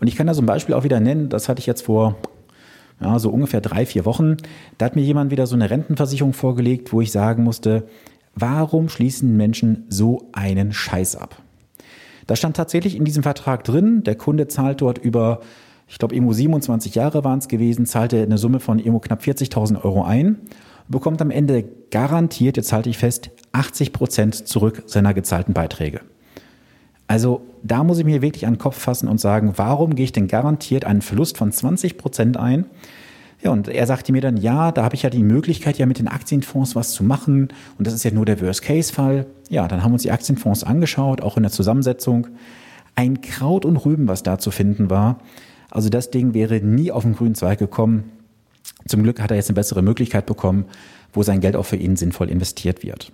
Und 0.00 0.08
ich 0.08 0.16
kann 0.16 0.26
da 0.26 0.34
so 0.34 0.42
ein 0.42 0.46
Beispiel 0.46 0.74
auch 0.74 0.84
wieder 0.84 1.00
nennen, 1.00 1.28
das 1.28 1.48
hatte 1.48 1.60
ich 1.60 1.66
jetzt 1.66 1.82
vor 1.82 2.16
ja, 3.00 3.18
so 3.18 3.30
ungefähr 3.30 3.60
drei, 3.60 3.86
vier 3.86 4.04
Wochen. 4.04 4.36
Da 4.78 4.86
hat 4.86 4.96
mir 4.96 5.02
jemand 5.02 5.30
wieder 5.30 5.46
so 5.46 5.54
eine 5.54 5.70
Rentenversicherung 5.70 6.32
vorgelegt, 6.32 6.92
wo 6.92 7.00
ich 7.00 7.12
sagen 7.12 7.42
musste, 7.44 7.84
warum 8.34 8.88
schließen 8.88 9.36
Menschen 9.36 9.84
so 9.88 10.28
einen 10.32 10.72
Scheiß 10.72 11.16
ab? 11.16 11.36
Da 12.26 12.36
stand 12.36 12.56
tatsächlich 12.56 12.96
in 12.96 13.04
diesem 13.04 13.22
Vertrag 13.22 13.64
drin, 13.64 14.02
der 14.02 14.14
Kunde 14.14 14.48
zahlt 14.48 14.80
dort 14.80 14.98
über 14.98 15.40
ich 15.86 15.98
glaube, 15.98 16.14
irgendwo 16.14 16.32
27 16.32 16.94
Jahre 16.94 17.24
waren 17.24 17.38
es 17.38 17.48
gewesen, 17.48 17.86
zahlte 17.86 18.22
eine 18.22 18.38
Summe 18.38 18.60
von 18.60 18.78
irgendwo 18.78 19.00
knapp 19.00 19.22
40.000 19.22 19.84
Euro 19.84 20.02
ein, 20.02 20.38
bekommt 20.88 21.20
am 21.20 21.30
Ende 21.30 21.64
garantiert, 21.90 22.56
jetzt 22.56 22.72
halte 22.72 22.90
ich 22.90 22.98
fest, 22.98 23.30
80 23.52 23.92
Prozent 23.92 24.34
zurück 24.48 24.82
seiner 24.86 25.14
gezahlten 25.14 25.54
Beiträge. 25.54 26.00
Also 27.06 27.42
da 27.62 27.84
muss 27.84 27.98
ich 27.98 28.04
mir 28.04 28.22
wirklich 28.22 28.46
an 28.46 28.54
den 28.54 28.58
Kopf 28.58 28.78
fassen 28.78 29.08
und 29.08 29.20
sagen, 29.20 29.54
warum 29.56 29.94
gehe 29.94 30.04
ich 30.04 30.12
denn 30.12 30.28
garantiert 30.28 30.84
einen 30.84 31.02
Verlust 31.02 31.36
von 31.36 31.52
20 31.52 31.98
Prozent 31.98 32.36
ein? 32.36 32.66
Ja, 33.42 33.50
und 33.50 33.68
er 33.68 33.86
sagte 33.86 34.10
mir 34.12 34.22
dann, 34.22 34.38
ja, 34.38 34.72
da 34.72 34.84
habe 34.84 34.94
ich 34.94 35.02
ja 35.02 35.10
die 35.10 35.22
Möglichkeit, 35.22 35.76
ja 35.76 35.84
mit 35.84 35.98
den 35.98 36.08
Aktienfonds 36.08 36.74
was 36.74 36.92
zu 36.92 37.04
machen. 37.04 37.48
Und 37.76 37.86
das 37.86 37.92
ist 37.92 38.02
ja 38.02 38.10
nur 38.10 38.24
der 38.24 38.40
Worst-Case-Fall. 38.40 39.26
Ja, 39.50 39.68
dann 39.68 39.82
haben 39.82 39.90
wir 39.90 39.94
uns 39.94 40.02
die 40.02 40.12
Aktienfonds 40.12 40.64
angeschaut, 40.64 41.20
auch 41.20 41.36
in 41.36 41.42
der 41.42 41.52
Zusammensetzung. 41.52 42.28
Ein 42.94 43.20
Kraut 43.20 43.66
und 43.66 43.76
Rüben, 43.76 44.08
was 44.08 44.22
da 44.22 44.38
zu 44.38 44.50
finden 44.50 44.88
war. 44.88 45.18
Also 45.70 45.90
das 45.90 46.10
Ding 46.10 46.32
wäre 46.32 46.60
nie 46.60 46.90
auf 46.90 47.02
den 47.02 47.14
grünen 47.14 47.34
Zweig 47.34 47.58
gekommen. 47.58 48.12
Zum 48.86 49.02
Glück 49.02 49.20
hat 49.20 49.30
er 49.30 49.36
jetzt 49.36 49.50
eine 49.50 49.56
bessere 49.56 49.82
Möglichkeit 49.82 50.24
bekommen, 50.24 50.64
wo 51.12 51.22
sein 51.22 51.40
Geld 51.40 51.56
auch 51.56 51.66
für 51.66 51.76
ihn 51.76 51.96
sinnvoll 51.96 52.30
investiert 52.30 52.82
wird. 52.82 53.12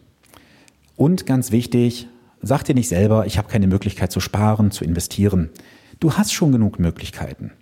Und 0.97 1.27
ganz 1.27 1.51
wichtig, 1.51 2.07
sag 2.43 2.65
dir 2.65 2.75
nicht 2.75 2.89
selber, 2.89 3.27
ich 3.27 3.39
habe 3.39 3.49
keine 3.49 3.67
Möglichkeit 3.67 4.13
zu 4.13 4.21
sparen, 4.21 4.71
zu 4.71 4.85
investieren. 4.85 5.51
Du 5.99 6.15
hast 6.15 6.33
schon 6.33 6.53
genug 6.53 6.79
Möglichkeiten. 6.79 7.53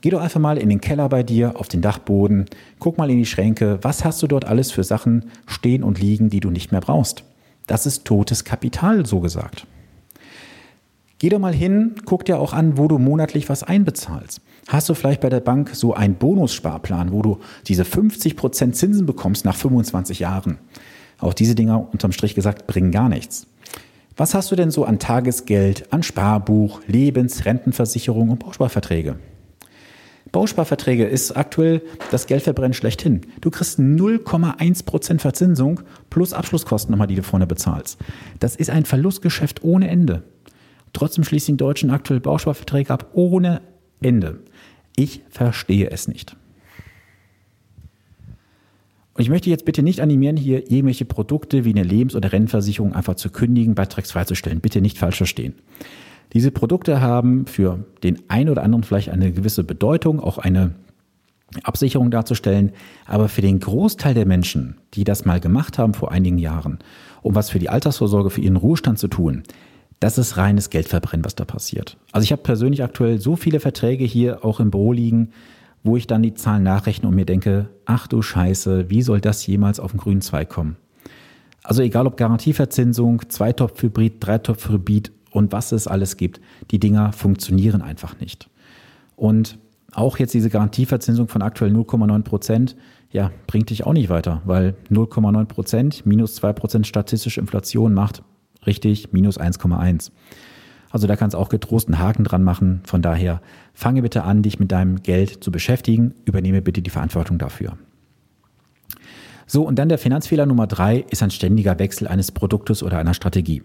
Geh 0.00 0.10
doch 0.10 0.20
einfach 0.20 0.40
mal 0.40 0.58
in 0.58 0.68
den 0.68 0.80
Keller 0.80 1.08
bei 1.08 1.22
dir, 1.22 1.58
auf 1.58 1.68
den 1.68 1.80
Dachboden, 1.80 2.46
guck 2.78 2.98
mal 2.98 3.10
in 3.10 3.18
die 3.18 3.26
Schränke, 3.26 3.78
was 3.82 4.04
hast 4.04 4.22
du 4.22 4.26
dort 4.26 4.44
alles 4.44 4.70
für 4.70 4.84
Sachen 4.84 5.30
stehen 5.46 5.82
und 5.82 5.98
liegen, 5.98 6.28
die 6.28 6.40
du 6.40 6.50
nicht 6.50 6.72
mehr 6.72 6.82
brauchst. 6.82 7.24
Das 7.66 7.86
ist 7.86 8.04
totes 8.04 8.44
Kapital, 8.44 9.06
so 9.06 9.20
gesagt. 9.20 9.66
Geh 11.18 11.30
doch 11.30 11.38
mal 11.38 11.54
hin, 11.54 11.94
guck 12.04 12.26
dir 12.26 12.38
auch 12.38 12.52
an, 12.52 12.76
wo 12.76 12.86
du 12.86 12.98
monatlich 12.98 13.48
was 13.48 13.62
einbezahlst. 13.62 14.42
Hast 14.68 14.88
du 14.88 14.94
vielleicht 14.94 15.22
bei 15.22 15.30
der 15.30 15.40
Bank 15.40 15.70
so 15.72 15.94
einen 15.94 16.16
Bonussparplan, 16.16 17.12
wo 17.12 17.22
du 17.22 17.38
diese 17.66 17.84
50% 17.84 18.72
Zinsen 18.72 19.06
bekommst 19.06 19.46
nach 19.46 19.56
25 19.56 20.18
Jahren? 20.18 20.58
Auch 21.18 21.32
diese 21.32 21.54
Dinger 21.54 21.88
unterm 21.92 22.12
Strich 22.12 22.34
gesagt 22.34 22.66
bringen 22.66 22.90
gar 22.90 23.08
nichts. 23.08 23.46
Was 24.16 24.32
hast 24.32 24.52
du 24.52 24.56
denn 24.56 24.70
so 24.70 24.84
an 24.84 25.00
Tagesgeld, 25.00 25.92
an 25.92 26.04
Sparbuch, 26.04 26.80
Lebens-, 26.86 27.44
Rentenversicherung 27.46 28.30
und 28.30 28.38
Bausparverträge? 28.38 29.16
Bausparverträge 30.30 31.04
ist 31.04 31.36
aktuell 31.36 31.82
das 32.12 32.26
Geldverbrennen 32.26 32.74
schlechthin. 32.74 33.22
Du 33.40 33.50
kriegst 33.50 33.80
0,1% 33.80 35.18
Verzinsung 35.18 35.80
plus 36.10 36.32
Abschlusskosten 36.32 36.92
nochmal, 36.92 37.08
die 37.08 37.16
du 37.16 37.24
vorne 37.24 37.48
bezahlst. 37.48 37.98
Das 38.38 38.54
ist 38.54 38.70
ein 38.70 38.84
Verlustgeschäft 38.84 39.64
ohne 39.64 39.88
Ende. 39.88 40.22
Trotzdem 40.92 41.24
schließen 41.24 41.56
die 41.56 41.64
Deutschen 41.64 41.90
aktuell 41.90 42.20
Bausparverträge 42.20 42.92
ab 42.92 43.10
ohne 43.14 43.62
Ende. 44.00 44.44
Ich 44.94 45.22
verstehe 45.28 45.90
es 45.90 46.06
nicht. 46.06 46.36
Und 49.14 49.22
ich 49.22 49.30
möchte 49.30 49.48
jetzt 49.48 49.64
bitte 49.64 49.82
nicht 49.82 50.00
animieren, 50.00 50.36
hier 50.36 50.70
irgendwelche 50.70 51.04
Produkte 51.04 51.64
wie 51.64 51.70
eine 51.70 51.84
Lebens- 51.84 52.16
oder 52.16 52.32
Rennversicherung 52.32 52.94
einfach 52.94 53.14
zu 53.14 53.30
kündigen, 53.30 53.74
beitragsfrei 53.74 54.24
Bitte 54.56 54.80
nicht 54.80 54.98
falsch 54.98 55.16
verstehen. 55.16 55.54
Diese 56.32 56.50
Produkte 56.50 57.00
haben 57.00 57.46
für 57.46 57.84
den 58.02 58.22
einen 58.28 58.50
oder 58.50 58.64
anderen 58.64 58.82
vielleicht 58.82 59.10
eine 59.10 59.30
gewisse 59.30 59.62
Bedeutung, 59.62 60.18
auch 60.18 60.38
eine 60.38 60.74
Absicherung 61.62 62.10
darzustellen, 62.10 62.72
aber 63.06 63.28
für 63.28 63.42
den 63.42 63.60
Großteil 63.60 64.14
der 64.14 64.26
Menschen, 64.26 64.78
die 64.94 65.04
das 65.04 65.24
mal 65.24 65.38
gemacht 65.38 65.78
haben 65.78 65.94
vor 65.94 66.10
einigen 66.10 66.38
Jahren, 66.38 66.80
um 67.22 67.36
was 67.36 67.50
für 67.50 67.60
die 67.60 67.68
Altersvorsorge, 67.68 68.30
für 68.30 68.40
ihren 68.40 68.56
Ruhestand 68.56 68.98
zu 68.98 69.06
tun, 69.06 69.44
das 70.00 70.18
ist 70.18 70.36
reines 70.36 70.70
Geldverbrennen, 70.70 71.24
was 71.24 71.36
da 71.36 71.44
passiert. 71.44 71.96
Also 72.10 72.24
ich 72.24 72.32
habe 72.32 72.42
persönlich 72.42 72.82
aktuell 72.82 73.20
so 73.20 73.36
viele 73.36 73.60
Verträge 73.60 74.04
hier 74.04 74.44
auch 74.44 74.58
im 74.58 74.72
Büro 74.72 74.92
liegen, 74.92 75.30
wo 75.84 75.96
ich 75.96 76.06
dann 76.06 76.22
die 76.22 76.34
Zahlen 76.34 76.64
nachrechne 76.64 77.08
und 77.08 77.14
mir 77.14 77.24
denke, 77.24 77.68
ach 77.84 78.08
du 78.08 78.22
Scheiße, 78.22 78.90
wie 78.90 79.02
soll 79.02 79.20
das 79.20 79.46
jemals 79.46 79.78
auf 79.78 79.92
den 79.92 80.00
grünen 80.00 80.20
Zweig 80.20 80.48
kommen? 80.48 80.76
Also 81.62 81.82
egal 81.82 82.06
ob 82.06 82.16
Garantieverzinsung, 82.16 83.22
Zweitopf-Hybrid, 83.28 84.14
Dreitopf-Hybrid 84.20 85.12
und 85.30 85.52
was 85.52 85.72
es 85.72 85.86
alles 85.86 86.16
gibt, 86.16 86.40
die 86.70 86.80
Dinger 86.80 87.12
funktionieren 87.12 87.82
einfach 87.82 88.18
nicht. 88.18 88.50
Und 89.16 89.58
auch 89.92 90.18
jetzt 90.18 90.34
diese 90.34 90.50
Garantieverzinsung 90.50 91.28
von 91.28 91.42
aktuell 91.42 91.72
0,9 91.72 92.22
Prozent, 92.22 92.76
ja, 93.12 93.30
bringt 93.46 93.70
dich 93.70 93.86
auch 93.86 93.92
nicht 93.92 94.08
weiter, 94.08 94.42
weil 94.44 94.74
0,9 94.90 95.44
Prozent 95.44 96.04
minus 96.04 96.34
2 96.34 96.52
Prozent 96.52 96.86
statistische 96.86 97.40
Inflation 97.40 97.94
macht 97.94 98.22
Richtig, 98.66 99.12
minus 99.12 99.38
1,1. 99.38 100.10
Also 100.94 101.08
da 101.08 101.16
kannst 101.16 101.34
du 101.34 101.38
auch 101.38 101.48
getrost 101.48 101.88
einen 101.88 101.98
Haken 101.98 102.22
dran 102.22 102.44
machen. 102.44 102.80
Von 102.84 103.02
daher 103.02 103.40
fange 103.72 104.00
bitte 104.00 104.22
an, 104.22 104.42
dich 104.42 104.60
mit 104.60 104.70
deinem 104.70 105.02
Geld 105.02 105.42
zu 105.42 105.50
beschäftigen. 105.50 106.14
Übernehme 106.24 106.62
bitte 106.62 106.82
die 106.82 106.90
Verantwortung 106.90 107.36
dafür. 107.36 107.76
So, 109.44 109.66
und 109.66 109.76
dann 109.76 109.88
der 109.88 109.98
Finanzfehler 109.98 110.46
Nummer 110.46 110.68
drei 110.68 111.04
ist 111.10 111.20
ein 111.24 111.32
ständiger 111.32 111.80
Wechsel 111.80 112.06
eines 112.06 112.30
Produktes 112.30 112.84
oder 112.84 112.98
einer 112.98 113.12
Strategie. 113.12 113.64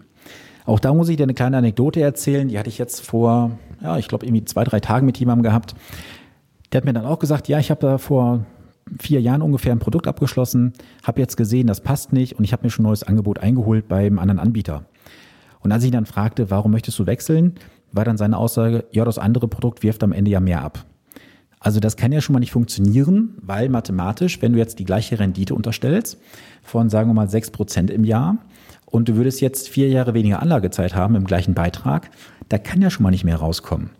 Auch 0.66 0.80
da 0.80 0.92
muss 0.92 1.08
ich 1.08 1.18
dir 1.18 1.22
eine 1.22 1.34
kleine 1.34 1.58
Anekdote 1.58 2.00
erzählen. 2.00 2.48
Die 2.48 2.58
hatte 2.58 2.68
ich 2.68 2.78
jetzt 2.78 3.06
vor, 3.06 3.52
ja, 3.80 3.96
ich 3.96 4.08
glaube, 4.08 4.26
irgendwie 4.26 4.44
zwei, 4.44 4.64
drei 4.64 4.80
Tagen 4.80 5.06
mit 5.06 5.16
jemandem 5.16 5.44
gehabt. 5.44 5.76
Der 6.72 6.78
hat 6.78 6.84
mir 6.84 6.94
dann 6.94 7.06
auch 7.06 7.20
gesagt, 7.20 7.46
ja, 7.46 7.60
ich 7.60 7.70
habe 7.70 7.80
da 7.80 7.98
vor 7.98 8.44
vier 8.98 9.20
Jahren 9.20 9.42
ungefähr 9.42 9.70
ein 9.70 9.78
Produkt 9.78 10.08
abgeschlossen, 10.08 10.72
habe 11.04 11.20
jetzt 11.20 11.36
gesehen, 11.36 11.68
das 11.68 11.80
passt 11.80 12.12
nicht 12.12 12.36
und 12.36 12.42
ich 12.42 12.52
habe 12.52 12.64
mir 12.64 12.70
schon 12.70 12.82
ein 12.82 12.88
neues 12.88 13.04
Angebot 13.04 13.38
eingeholt 13.38 13.86
beim 13.86 14.18
anderen 14.18 14.40
Anbieter. 14.40 14.84
Und 15.60 15.72
als 15.72 15.84
ich 15.84 15.90
ihn 15.90 15.94
dann 15.94 16.06
fragte, 16.06 16.50
warum 16.50 16.72
möchtest 16.72 16.98
du 16.98 17.06
wechseln, 17.06 17.54
war 17.92 18.04
dann 18.04 18.16
seine 18.16 18.36
Aussage, 18.36 18.84
ja, 18.92 19.04
das 19.04 19.18
andere 19.18 19.48
Produkt 19.48 19.82
wirft 19.82 20.02
am 20.02 20.12
Ende 20.12 20.30
ja 20.30 20.40
mehr 20.40 20.62
ab. 20.62 20.84
Also 21.58 21.78
das 21.78 21.96
kann 21.96 22.10
ja 22.10 22.22
schon 22.22 22.32
mal 22.32 22.40
nicht 22.40 22.52
funktionieren, 22.52 23.34
weil 23.42 23.68
mathematisch, 23.68 24.40
wenn 24.40 24.54
du 24.54 24.58
jetzt 24.58 24.78
die 24.78 24.86
gleiche 24.86 25.18
Rendite 25.18 25.54
unterstellst 25.54 26.18
von, 26.62 26.88
sagen 26.88 27.10
wir 27.10 27.14
mal, 27.14 27.28
sechs 27.28 27.50
Prozent 27.50 27.90
im 27.90 28.04
Jahr 28.04 28.38
und 28.86 29.08
du 29.10 29.16
würdest 29.16 29.42
jetzt 29.42 29.68
vier 29.68 29.88
Jahre 29.88 30.14
weniger 30.14 30.40
Anlagezeit 30.40 30.94
haben 30.94 31.16
im 31.16 31.24
gleichen 31.24 31.52
Beitrag, 31.52 32.10
da 32.48 32.56
kann 32.56 32.80
ja 32.80 32.88
schon 32.88 33.02
mal 33.02 33.10
nicht 33.10 33.24
mehr 33.24 33.36
rauskommen. 33.36 33.90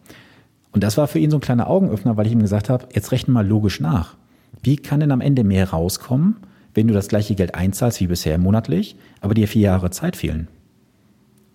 Und 0.72 0.82
das 0.82 0.96
war 0.96 1.06
für 1.06 1.18
ihn 1.18 1.30
so 1.30 1.36
ein 1.36 1.42
kleiner 1.42 1.68
Augenöffner, 1.68 2.16
weil 2.16 2.26
ich 2.26 2.32
ihm 2.32 2.40
gesagt 2.40 2.70
habe, 2.70 2.88
jetzt 2.94 3.12
rechne 3.12 3.34
mal 3.34 3.46
logisch 3.46 3.80
nach. 3.80 4.16
Wie 4.62 4.76
kann 4.76 5.00
denn 5.00 5.12
am 5.12 5.20
Ende 5.20 5.44
mehr 5.44 5.70
rauskommen, 5.70 6.36
wenn 6.74 6.88
du 6.88 6.94
das 6.94 7.08
gleiche 7.08 7.34
Geld 7.34 7.54
einzahlst 7.54 8.00
wie 8.00 8.06
bisher 8.06 8.38
monatlich, 8.38 8.96
aber 9.20 9.34
dir 9.34 9.48
vier 9.48 9.62
Jahre 9.62 9.90
Zeit 9.90 10.16
fehlen. 10.16 10.48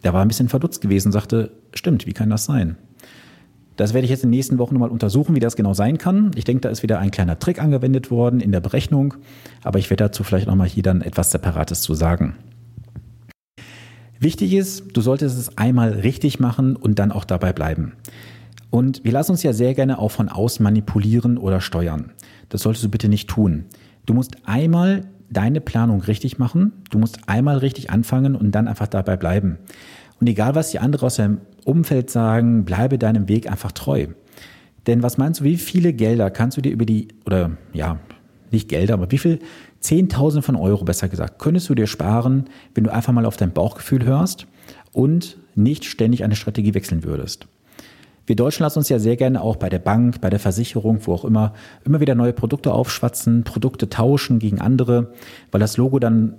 Der 0.06 0.14
war 0.14 0.22
ein 0.22 0.28
bisschen 0.28 0.50
verdutzt 0.50 0.82
gewesen 0.82 1.12
sagte, 1.12 1.52
stimmt, 1.74 2.06
wie 2.06 2.14
kann 2.14 2.30
das 2.30 2.46
sein? 2.46 2.78
Das 3.76 3.94
werde 3.94 4.06
ich 4.06 4.12
jetzt 4.12 4.24
in 4.24 4.30
den 4.30 4.38
nächsten 4.38 4.60
Wochen 4.60 4.76
nochmal 4.76 4.92
untersuchen, 4.92 5.36
wie 5.36 5.40
das 5.40 5.56
genau 5.56 5.74
sein 5.74 5.98
kann. 5.98 6.32
Ich 6.36 6.46
denke, 6.46 6.62
da 6.62 6.70
ist 6.70 6.84
wieder 6.84 7.00
ein 7.00 7.12
kleiner 7.12 7.40
Trick 7.40 7.62
angewendet 7.62 8.12
worden 8.12 8.40
in 8.40 8.52
der 8.52 8.62
Berechnung, 8.62 9.16
aber 9.64 9.80
ich 9.80 9.90
werde 9.90 10.06
dazu 10.06 10.24
vielleicht 10.24 10.48
nochmal 10.48 10.70
hier 10.70 10.84
dann 10.84 11.02
etwas 11.02 11.32
Separates 11.32 11.82
zu 11.82 11.96
sagen. 11.96 12.36
Wichtig 14.20 14.54
ist, 14.54 14.96
du 14.96 15.02
solltest 15.02 15.38
es 15.38 15.58
einmal 15.58 15.90
richtig 15.90 16.40
machen 16.40 16.76
und 16.76 17.00
dann 17.00 17.12
auch 17.12 17.26
dabei 17.26 17.52
bleiben. 17.52 17.94
Und 18.70 19.04
wir 19.04 19.12
lassen 19.12 19.32
uns 19.32 19.44
ja 19.44 19.54
sehr 19.54 19.74
gerne 19.74 19.98
auch 19.98 20.12
von 20.12 20.30
außen 20.30 20.64
manipulieren 20.64 21.38
oder 21.38 21.62
steuern. 21.62 22.12
Das 22.50 22.62
solltest 22.62 22.86
du 22.86 22.90
bitte 22.90 23.10
nicht 23.10 23.28
tun. 23.28 23.66
Du 24.06 24.14
musst 24.14 24.38
einmal 24.46 25.06
deine 25.30 25.62
Planung 25.62 26.02
richtig 26.02 26.38
machen, 26.38 26.72
du 26.90 27.00
musst 27.00 27.28
einmal 27.28 27.58
richtig 27.58 27.90
anfangen 27.90 28.36
und 28.36 28.52
dann 28.52 28.68
einfach 28.68 28.88
dabei 28.88 29.18
bleiben. 29.18 29.58
Und 30.20 30.28
egal, 30.28 30.56
was 30.56 30.72
die 30.72 30.80
anderen 30.80 31.06
aus 31.06 31.16
deinem 31.16 31.42
Umfeld 31.66 32.10
sagen, 32.10 32.66
bleibe 32.66 32.98
deinem 32.98 33.28
Weg 33.28 33.50
einfach 33.50 33.72
treu. 33.72 34.08
Denn 34.88 35.04
was 35.04 35.18
meinst 35.18 35.40
du, 35.40 35.44
wie 35.44 35.58
viele 35.58 35.94
Gelder 35.94 36.30
kannst 36.30 36.58
du 36.58 36.62
dir 36.62 36.72
über 36.72 36.86
die, 36.86 37.08
oder 37.26 37.52
ja, 37.74 38.00
nicht 38.52 38.70
Gelder, 38.70 38.94
aber 38.94 39.12
wie 39.12 39.18
viel, 39.18 39.40
Zehntausende 39.86 40.42
von 40.42 40.56
Euro 40.56 40.84
besser 40.84 41.08
gesagt, 41.10 41.38
könntest 41.38 41.70
du 41.70 41.76
dir 41.76 41.86
sparen, 41.86 42.46
wenn 42.74 42.86
du 42.86 42.92
einfach 42.92 43.14
mal 43.14 43.28
auf 43.28 43.38
dein 43.38 43.54
Bauchgefühl 43.54 44.04
hörst 44.04 44.48
und 44.94 45.38
nicht 45.54 45.86
ständig 45.86 46.24
eine 46.24 46.36
Strategie 46.36 46.74
wechseln 46.74 47.04
würdest. 47.04 47.46
Wir 48.26 48.36
Deutschen 48.36 48.64
lassen 48.64 48.80
uns 48.80 48.90
ja 48.90 48.98
sehr 48.98 49.16
gerne 49.16 49.42
auch 49.42 49.58
bei 49.58 49.70
der 49.70 49.78
Bank, 49.78 50.22
bei 50.22 50.32
der 50.32 50.40
Versicherung, 50.40 51.02
wo 51.06 51.14
auch 51.14 51.24
immer, 51.24 51.54
immer 51.84 52.00
wieder 52.00 52.16
neue 52.16 52.34
Produkte 52.34 52.74
aufschwatzen, 52.74 53.44
Produkte 53.44 53.88
tauschen 53.88 54.40
gegen 54.40 54.60
andere, 54.60 55.14
weil 55.52 55.60
das 55.60 55.78
Logo 55.78 56.00
dann 56.00 56.34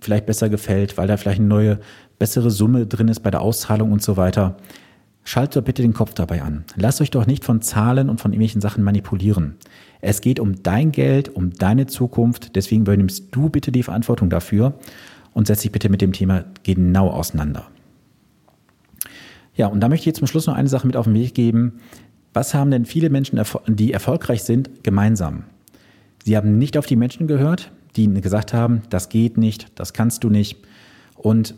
vielleicht 0.00 0.26
besser 0.26 0.48
gefällt, 0.48 0.96
weil 0.96 1.08
da 1.08 1.16
vielleicht 1.16 1.40
eine 1.40 1.48
neue, 1.48 1.80
bessere 2.18 2.50
Summe 2.50 2.86
drin 2.86 3.08
ist 3.08 3.20
bei 3.20 3.30
der 3.30 3.42
Auszahlung 3.42 3.92
und 3.92 4.02
so 4.02 4.16
weiter. 4.16 4.56
Schaltet 5.24 5.56
doch 5.56 5.62
bitte 5.62 5.82
den 5.82 5.92
Kopf 5.92 6.14
dabei 6.14 6.42
an. 6.42 6.64
Lasst 6.76 7.00
euch 7.00 7.10
doch 7.10 7.26
nicht 7.26 7.44
von 7.44 7.60
Zahlen 7.60 8.08
und 8.08 8.20
von 8.20 8.32
irgendwelchen 8.32 8.60
Sachen 8.60 8.84
manipulieren. 8.84 9.56
Es 10.00 10.20
geht 10.20 10.38
um 10.38 10.62
dein 10.62 10.92
Geld, 10.92 11.28
um 11.28 11.52
deine 11.52 11.86
Zukunft. 11.86 12.54
Deswegen 12.54 12.82
übernimmst 12.82 13.28
du 13.32 13.48
bitte 13.48 13.72
die 13.72 13.82
Verantwortung 13.82 14.30
dafür 14.30 14.74
und 15.32 15.48
setz 15.48 15.62
dich 15.62 15.72
bitte 15.72 15.88
mit 15.88 16.00
dem 16.00 16.12
Thema 16.12 16.44
genau 16.62 17.10
auseinander. 17.10 17.66
Ja, 19.56 19.66
und 19.66 19.80
da 19.80 19.88
möchte 19.88 20.02
ich 20.02 20.06
jetzt 20.06 20.18
zum 20.18 20.28
Schluss 20.28 20.46
noch 20.46 20.54
eine 20.54 20.68
Sache 20.68 20.86
mit 20.86 20.96
auf 20.96 21.06
den 21.06 21.14
Weg 21.14 21.34
geben. 21.34 21.80
Was 22.32 22.54
haben 22.54 22.70
denn 22.70 22.84
viele 22.84 23.10
Menschen, 23.10 23.40
die 23.66 23.92
erfolgreich 23.92 24.44
sind, 24.44 24.84
gemeinsam? 24.84 25.44
Sie 26.24 26.36
haben 26.36 26.58
nicht 26.58 26.76
auf 26.76 26.86
die 26.86 26.96
Menschen 26.96 27.26
gehört, 27.26 27.72
die 27.96 28.12
gesagt 28.20 28.52
haben, 28.52 28.82
das 28.90 29.08
geht 29.08 29.38
nicht, 29.38 29.72
das 29.74 29.92
kannst 29.92 30.22
du 30.22 30.30
nicht. 30.30 30.58
Und 31.14 31.54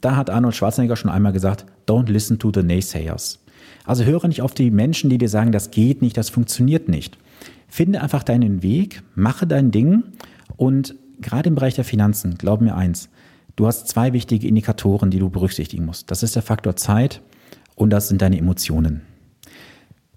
da 0.00 0.16
hat 0.16 0.30
Arnold 0.30 0.54
Schwarzenegger 0.54 0.96
schon 0.96 1.10
einmal 1.10 1.32
gesagt, 1.32 1.66
don't 1.86 2.10
listen 2.10 2.38
to 2.38 2.50
the 2.54 2.62
naysayers. 2.62 3.40
Also 3.84 4.04
höre 4.04 4.28
nicht 4.28 4.42
auf 4.42 4.54
die 4.54 4.70
Menschen, 4.70 5.10
die 5.10 5.18
dir 5.18 5.28
sagen, 5.28 5.52
das 5.52 5.70
geht 5.70 6.02
nicht, 6.02 6.16
das 6.16 6.30
funktioniert 6.30 6.88
nicht. 6.88 7.18
Finde 7.68 8.00
einfach 8.00 8.22
deinen 8.22 8.62
Weg, 8.62 9.02
mache 9.14 9.46
dein 9.46 9.70
Ding 9.70 10.04
und 10.56 10.94
gerade 11.20 11.48
im 11.48 11.54
Bereich 11.54 11.74
der 11.74 11.84
Finanzen, 11.84 12.36
glaub 12.36 12.60
mir 12.60 12.74
eins, 12.74 13.08
du 13.56 13.66
hast 13.66 13.88
zwei 13.88 14.12
wichtige 14.12 14.48
Indikatoren, 14.48 15.10
die 15.10 15.18
du 15.18 15.30
berücksichtigen 15.30 15.84
musst. 15.84 16.10
Das 16.10 16.22
ist 16.22 16.34
der 16.34 16.42
Faktor 16.42 16.76
Zeit 16.76 17.22
und 17.74 17.90
das 17.90 18.08
sind 18.08 18.22
deine 18.22 18.38
Emotionen. 18.38 19.02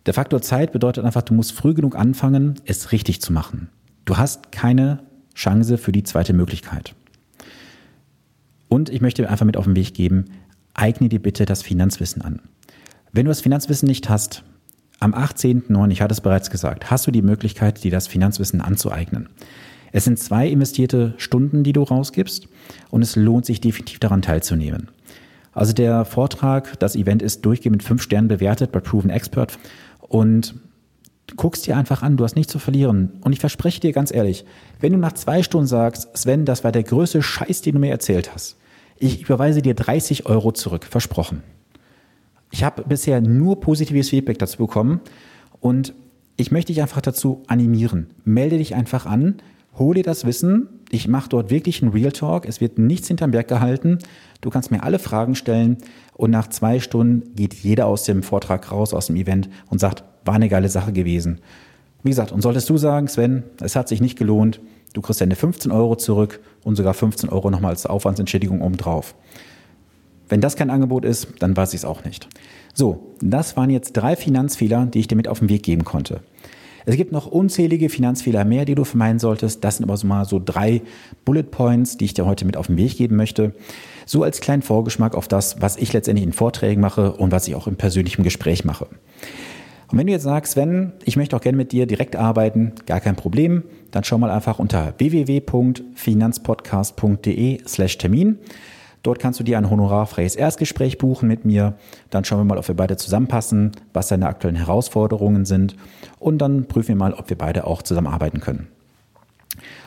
Der 0.05 0.13
Faktor 0.13 0.41
Zeit 0.41 0.73
bedeutet 0.73 1.05
einfach, 1.05 1.21
du 1.21 1.33
musst 1.33 1.53
früh 1.53 1.73
genug 1.73 1.95
anfangen, 1.95 2.55
es 2.65 2.91
richtig 2.91 3.21
zu 3.21 3.31
machen. 3.31 3.69
Du 4.05 4.17
hast 4.17 4.51
keine 4.51 5.03
Chance 5.33 5.77
für 5.77 5.93
die 5.93 6.03
zweite 6.03 6.33
Möglichkeit. 6.33 6.93
Und 8.73 8.89
ich 8.89 9.01
möchte 9.01 9.29
einfach 9.29 9.45
mit 9.45 9.55
auf 9.55 9.65
den 9.65 9.75
Weg 9.75 9.93
geben, 9.93 10.25
eigne 10.73 11.07
dir 11.07 11.21
bitte 11.21 11.45
das 11.45 11.61
Finanzwissen 11.61 12.23
an. 12.23 12.41
Wenn 13.11 13.25
du 13.25 13.29
das 13.29 13.41
Finanzwissen 13.41 13.87
nicht 13.87 14.09
hast, 14.09 14.43
am 14.99 15.13
18.09., 15.13 15.91
ich 15.91 16.01
hatte 16.01 16.13
es 16.13 16.21
bereits 16.21 16.49
gesagt, 16.49 16.89
hast 16.89 17.05
du 17.05 17.11
die 17.11 17.21
Möglichkeit, 17.21 17.83
dir 17.83 17.91
das 17.91 18.07
Finanzwissen 18.07 18.61
anzueignen. 18.61 19.29
Es 19.91 20.05
sind 20.05 20.17
zwei 20.17 20.47
investierte 20.47 21.13
Stunden, 21.17 21.63
die 21.63 21.71
du 21.71 21.83
rausgibst 21.83 22.47
und 22.89 23.03
es 23.03 23.15
lohnt 23.15 23.45
sich 23.45 23.61
definitiv 23.61 23.99
daran 23.99 24.23
teilzunehmen. 24.23 24.89
Also 25.51 25.73
der 25.73 26.03
Vortrag, 26.03 26.79
das 26.79 26.95
Event 26.95 27.21
ist 27.21 27.45
durchgehend 27.45 27.75
mit 27.75 27.83
fünf 27.83 28.01
Sternen 28.01 28.27
bewertet 28.27 28.71
bei 28.71 28.79
Proven 28.79 29.11
Expert 29.11 29.59
und 29.99 30.55
guckst 31.37 31.67
dir 31.67 31.77
einfach 31.77 32.01
an, 32.01 32.17
du 32.17 32.23
hast 32.23 32.35
nichts 32.35 32.51
zu 32.51 32.57
verlieren. 32.57 33.19
Und 33.21 33.33
ich 33.33 33.39
verspreche 33.39 33.81
dir 33.81 33.93
ganz 33.93 34.11
ehrlich, 34.11 34.45
wenn 34.79 34.93
du 34.93 34.97
nach 34.97 35.13
zwei 35.13 35.43
Stunden 35.43 35.67
sagst, 35.67 36.17
Sven, 36.17 36.45
das 36.45 36.63
war 36.63 36.71
der 36.71 36.81
größte 36.81 37.21
Scheiß, 37.21 37.61
den 37.61 37.75
du 37.75 37.79
mir 37.79 37.91
erzählt 37.91 38.33
hast, 38.33 38.57
ich 38.97 39.21
überweise 39.21 39.61
dir 39.61 39.73
30 39.73 40.25
Euro 40.25 40.51
zurück, 40.51 40.85
versprochen. 40.85 41.43
Ich 42.51 42.63
habe 42.63 42.83
bisher 42.83 43.19
nur 43.21 43.59
positives 43.59 44.09
Feedback 44.09 44.37
dazu 44.37 44.57
bekommen 44.57 45.01
und 45.59 45.93
ich 46.37 46.51
möchte 46.51 46.71
dich 46.71 46.81
einfach 46.81 47.01
dazu 47.01 47.43
animieren. 47.47 48.07
Melde 48.25 48.57
dich 48.57 48.75
einfach 48.75 49.05
an, 49.05 49.37
hol 49.77 49.95
dir 49.95 50.03
das 50.03 50.25
Wissen. 50.25 50.67
Ich 50.89 51.07
mache 51.07 51.29
dort 51.29 51.49
wirklich 51.49 51.81
einen 51.81 51.91
Real 51.91 52.11
Talk. 52.11 52.45
Es 52.45 52.61
wird 52.61 52.77
nichts 52.77 53.07
hinterm 53.07 53.31
Berg 53.31 53.47
gehalten. 53.47 53.99
Du 54.41 54.49
kannst 54.49 54.71
mir 54.71 54.83
alle 54.83 54.99
Fragen 54.99 55.35
stellen 55.35 55.77
und 56.13 56.31
nach 56.31 56.47
zwei 56.47 56.79
Stunden 56.79 57.35
geht 57.35 57.53
jeder 57.53 57.87
aus 57.87 58.03
dem 58.03 58.23
Vortrag 58.23 58.71
raus, 58.71 58.93
aus 58.93 59.07
dem 59.07 59.15
Event 59.15 59.49
und 59.69 59.79
sagt, 59.79 60.03
war 60.25 60.35
eine 60.35 60.49
geile 60.49 60.69
Sache 60.69 60.93
gewesen. 60.93 61.39
Wie 62.03 62.09
gesagt, 62.09 62.31
und 62.31 62.41
solltest 62.41 62.69
du 62.69 62.77
sagen, 62.77 63.07
Sven, 63.07 63.43
es 63.61 63.75
hat 63.75 63.87
sich 63.87 64.01
nicht 64.01 64.17
gelohnt, 64.17 64.59
du 64.93 65.01
kriegst 65.01 65.21
deine 65.21 65.35
15 65.35 65.71
Euro 65.71 65.95
zurück 65.95 66.41
und 66.63 66.75
sogar 66.75 66.93
15 66.93 67.29
Euro 67.29 67.49
nochmal 67.49 67.71
als 67.71 67.85
Aufwandsentschädigung 67.85 68.61
obendrauf. 68.61 69.15
Wenn 70.27 70.41
das 70.41 70.55
kein 70.55 70.69
Angebot 70.69 71.05
ist, 71.05 71.27
dann 71.39 71.55
weiß 71.55 71.73
ich 71.73 71.81
es 71.81 71.85
auch 71.85 72.03
nicht. 72.03 72.27
So, 72.73 73.13
das 73.21 73.55
waren 73.55 73.69
jetzt 73.69 73.93
drei 73.93 74.15
Finanzfehler, 74.15 74.85
die 74.85 74.99
ich 74.99 75.07
dir 75.07 75.15
mit 75.15 75.27
auf 75.27 75.39
den 75.39 75.49
Weg 75.49 75.63
geben 75.63 75.85
konnte. 75.85 76.21
Es 76.85 76.97
gibt 76.97 77.11
noch 77.11 77.27
unzählige 77.27 77.87
Finanzfehler 77.87 78.43
mehr, 78.43 78.65
die 78.65 78.75
du 78.75 78.83
vermeiden 78.83 79.19
solltest. 79.19 79.63
Das 79.63 79.77
sind 79.77 79.85
aber 79.85 79.95
so 79.95 80.05
mal 80.05 80.25
so 80.25 80.41
drei 80.43 80.81
Bullet 81.23 81.43
Points, 81.43 81.97
die 81.97 82.05
ich 82.05 82.13
dir 82.13 82.25
heute 82.25 82.45
mit 82.45 82.57
auf 82.57 82.67
den 82.67 82.77
Weg 82.77 82.97
geben 82.97 83.15
möchte. 83.15 83.53
So 84.05 84.23
als 84.23 84.41
kleinen 84.41 84.61
Vorgeschmack 84.61 85.15
auf 85.15 85.29
das, 85.29 85.61
was 85.61 85.77
ich 85.77 85.93
letztendlich 85.93 86.25
in 86.25 86.33
Vorträgen 86.33 86.81
mache 86.81 87.13
und 87.13 87.31
was 87.31 87.47
ich 87.47 87.55
auch 87.55 87.67
im 87.67 87.77
persönlichen 87.77 88.23
Gespräch 88.23 88.65
mache. 88.65 88.87
Und 89.93 89.99
wenn 89.99 90.07
du 90.07 90.13
jetzt 90.13 90.23
sagst, 90.23 90.53
Sven, 90.53 90.93
ich 91.05 91.15
möchte 91.17 91.35
auch 91.35 91.41
gerne 91.41 91.55
mit 91.55 91.71
dir 91.71 91.85
direkt 91.85 92.15
arbeiten, 92.15 92.71
gar 92.87 92.99
kein 92.99 93.15
Problem, 93.15 93.61
dann 93.91 94.03
schau 94.03 94.17
mal 94.17 94.31
einfach 94.31 94.57
unter 94.57 94.95
www.finanzpodcast.de 94.97 97.61
slash 97.67 97.99
Termin. 97.99 98.39
Dort 99.03 99.19
kannst 99.19 99.39
du 99.39 99.43
dir 99.43 99.59
ein 99.59 99.69
honorarfreies 99.69 100.35
Erstgespräch 100.35 100.97
buchen 100.97 101.27
mit 101.27 101.45
mir. 101.45 101.75
Dann 102.09 102.25
schauen 102.25 102.39
wir 102.39 102.45
mal, 102.45 102.57
ob 102.57 102.67
wir 102.67 102.75
beide 102.75 102.97
zusammenpassen, 102.97 103.73
was 103.93 104.07
deine 104.07 104.25
aktuellen 104.25 104.55
Herausforderungen 104.55 105.45
sind. 105.45 105.75
Und 106.17 106.39
dann 106.39 106.65
prüfen 106.65 106.87
wir 106.87 106.95
mal, 106.95 107.13
ob 107.13 107.29
wir 107.29 107.37
beide 107.37 107.67
auch 107.67 107.83
zusammenarbeiten 107.83 108.39
können. 108.39 108.69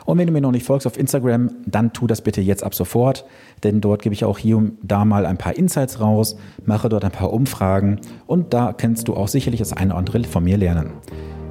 Und 0.04 0.18
wenn 0.18 0.26
du 0.26 0.32
mir 0.32 0.40
noch 0.40 0.52
nicht 0.52 0.66
folgst 0.66 0.86
auf 0.86 0.98
Instagram, 0.98 1.50
dann 1.66 1.92
tu 1.92 2.06
das 2.06 2.22
bitte 2.22 2.40
jetzt 2.40 2.62
ab 2.62 2.74
sofort, 2.74 3.24
denn 3.64 3.80
dort 3.80 4.02
gebe 4.02 4.14
ich 4.14 4.24
auch 4.24 4.38
hier 4.38 4.56
und 4.56 4.78
da 4.82 5.04
mal 5.04 5.26
ein 5.26 5.38
paar 5.38 5.56
Insights 5.56 6.00
raus, 6.00 6.36
mache 6.64 6.88
dort 6.88 7.04
ein 7.04 7.10
paar 7.10 7.32
Umfragen 7.32 8.00
und 8.26 8.54
da 8.54 8.72
kannst 8.72 9.08
du 9.08 9.14
auch 9.14 9.28
sicherlich 9.28 9.60
das 9.60 9.72
eine 9.72 9.90
oder 9.90 9.98
andere 9.98 10.24
von 10.24 10.44
mir 10.44 10.56
lernen. 10.56 10.90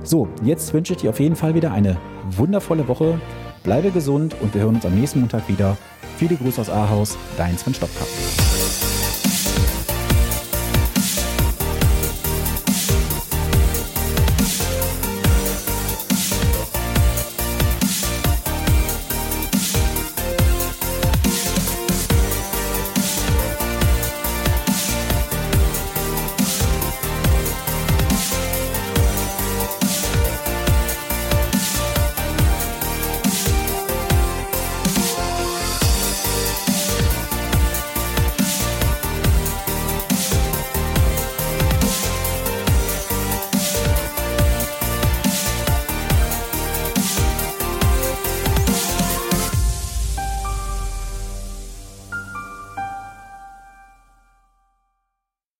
So, 0.04 0.28
jetzt 0.44 0.74
wünsche 0.74 0.94
ich 0.94 1.00
dir 1.00 1.10
auf 1.10 1.20
jeden 1.20 1.36
Fall 1.36 1.56
wieder 1.56 1.72
eine 1.72 1.98
wundervolle 2.32 2.88
Woche. 2.88 3.20
Bleibe 3.64 3.90
gesund 3.90 4.36
und 4.40 4.54
wir 4.54 4.62
hören 4.62 4.76
uns 4.76 4.86
am 4.86 4.94
nächsten 4.94 5.20
Montag 5.22 5.50
wieder. 5.50 5.78
Viele 6.18 6.36
Grüße 6.36 6.62
aus 6.62 6.70
Ahaus, 6.70 7.18
dein 7.38 7.58
Sven 7.58 7.74
Stopka. 7.74 8.06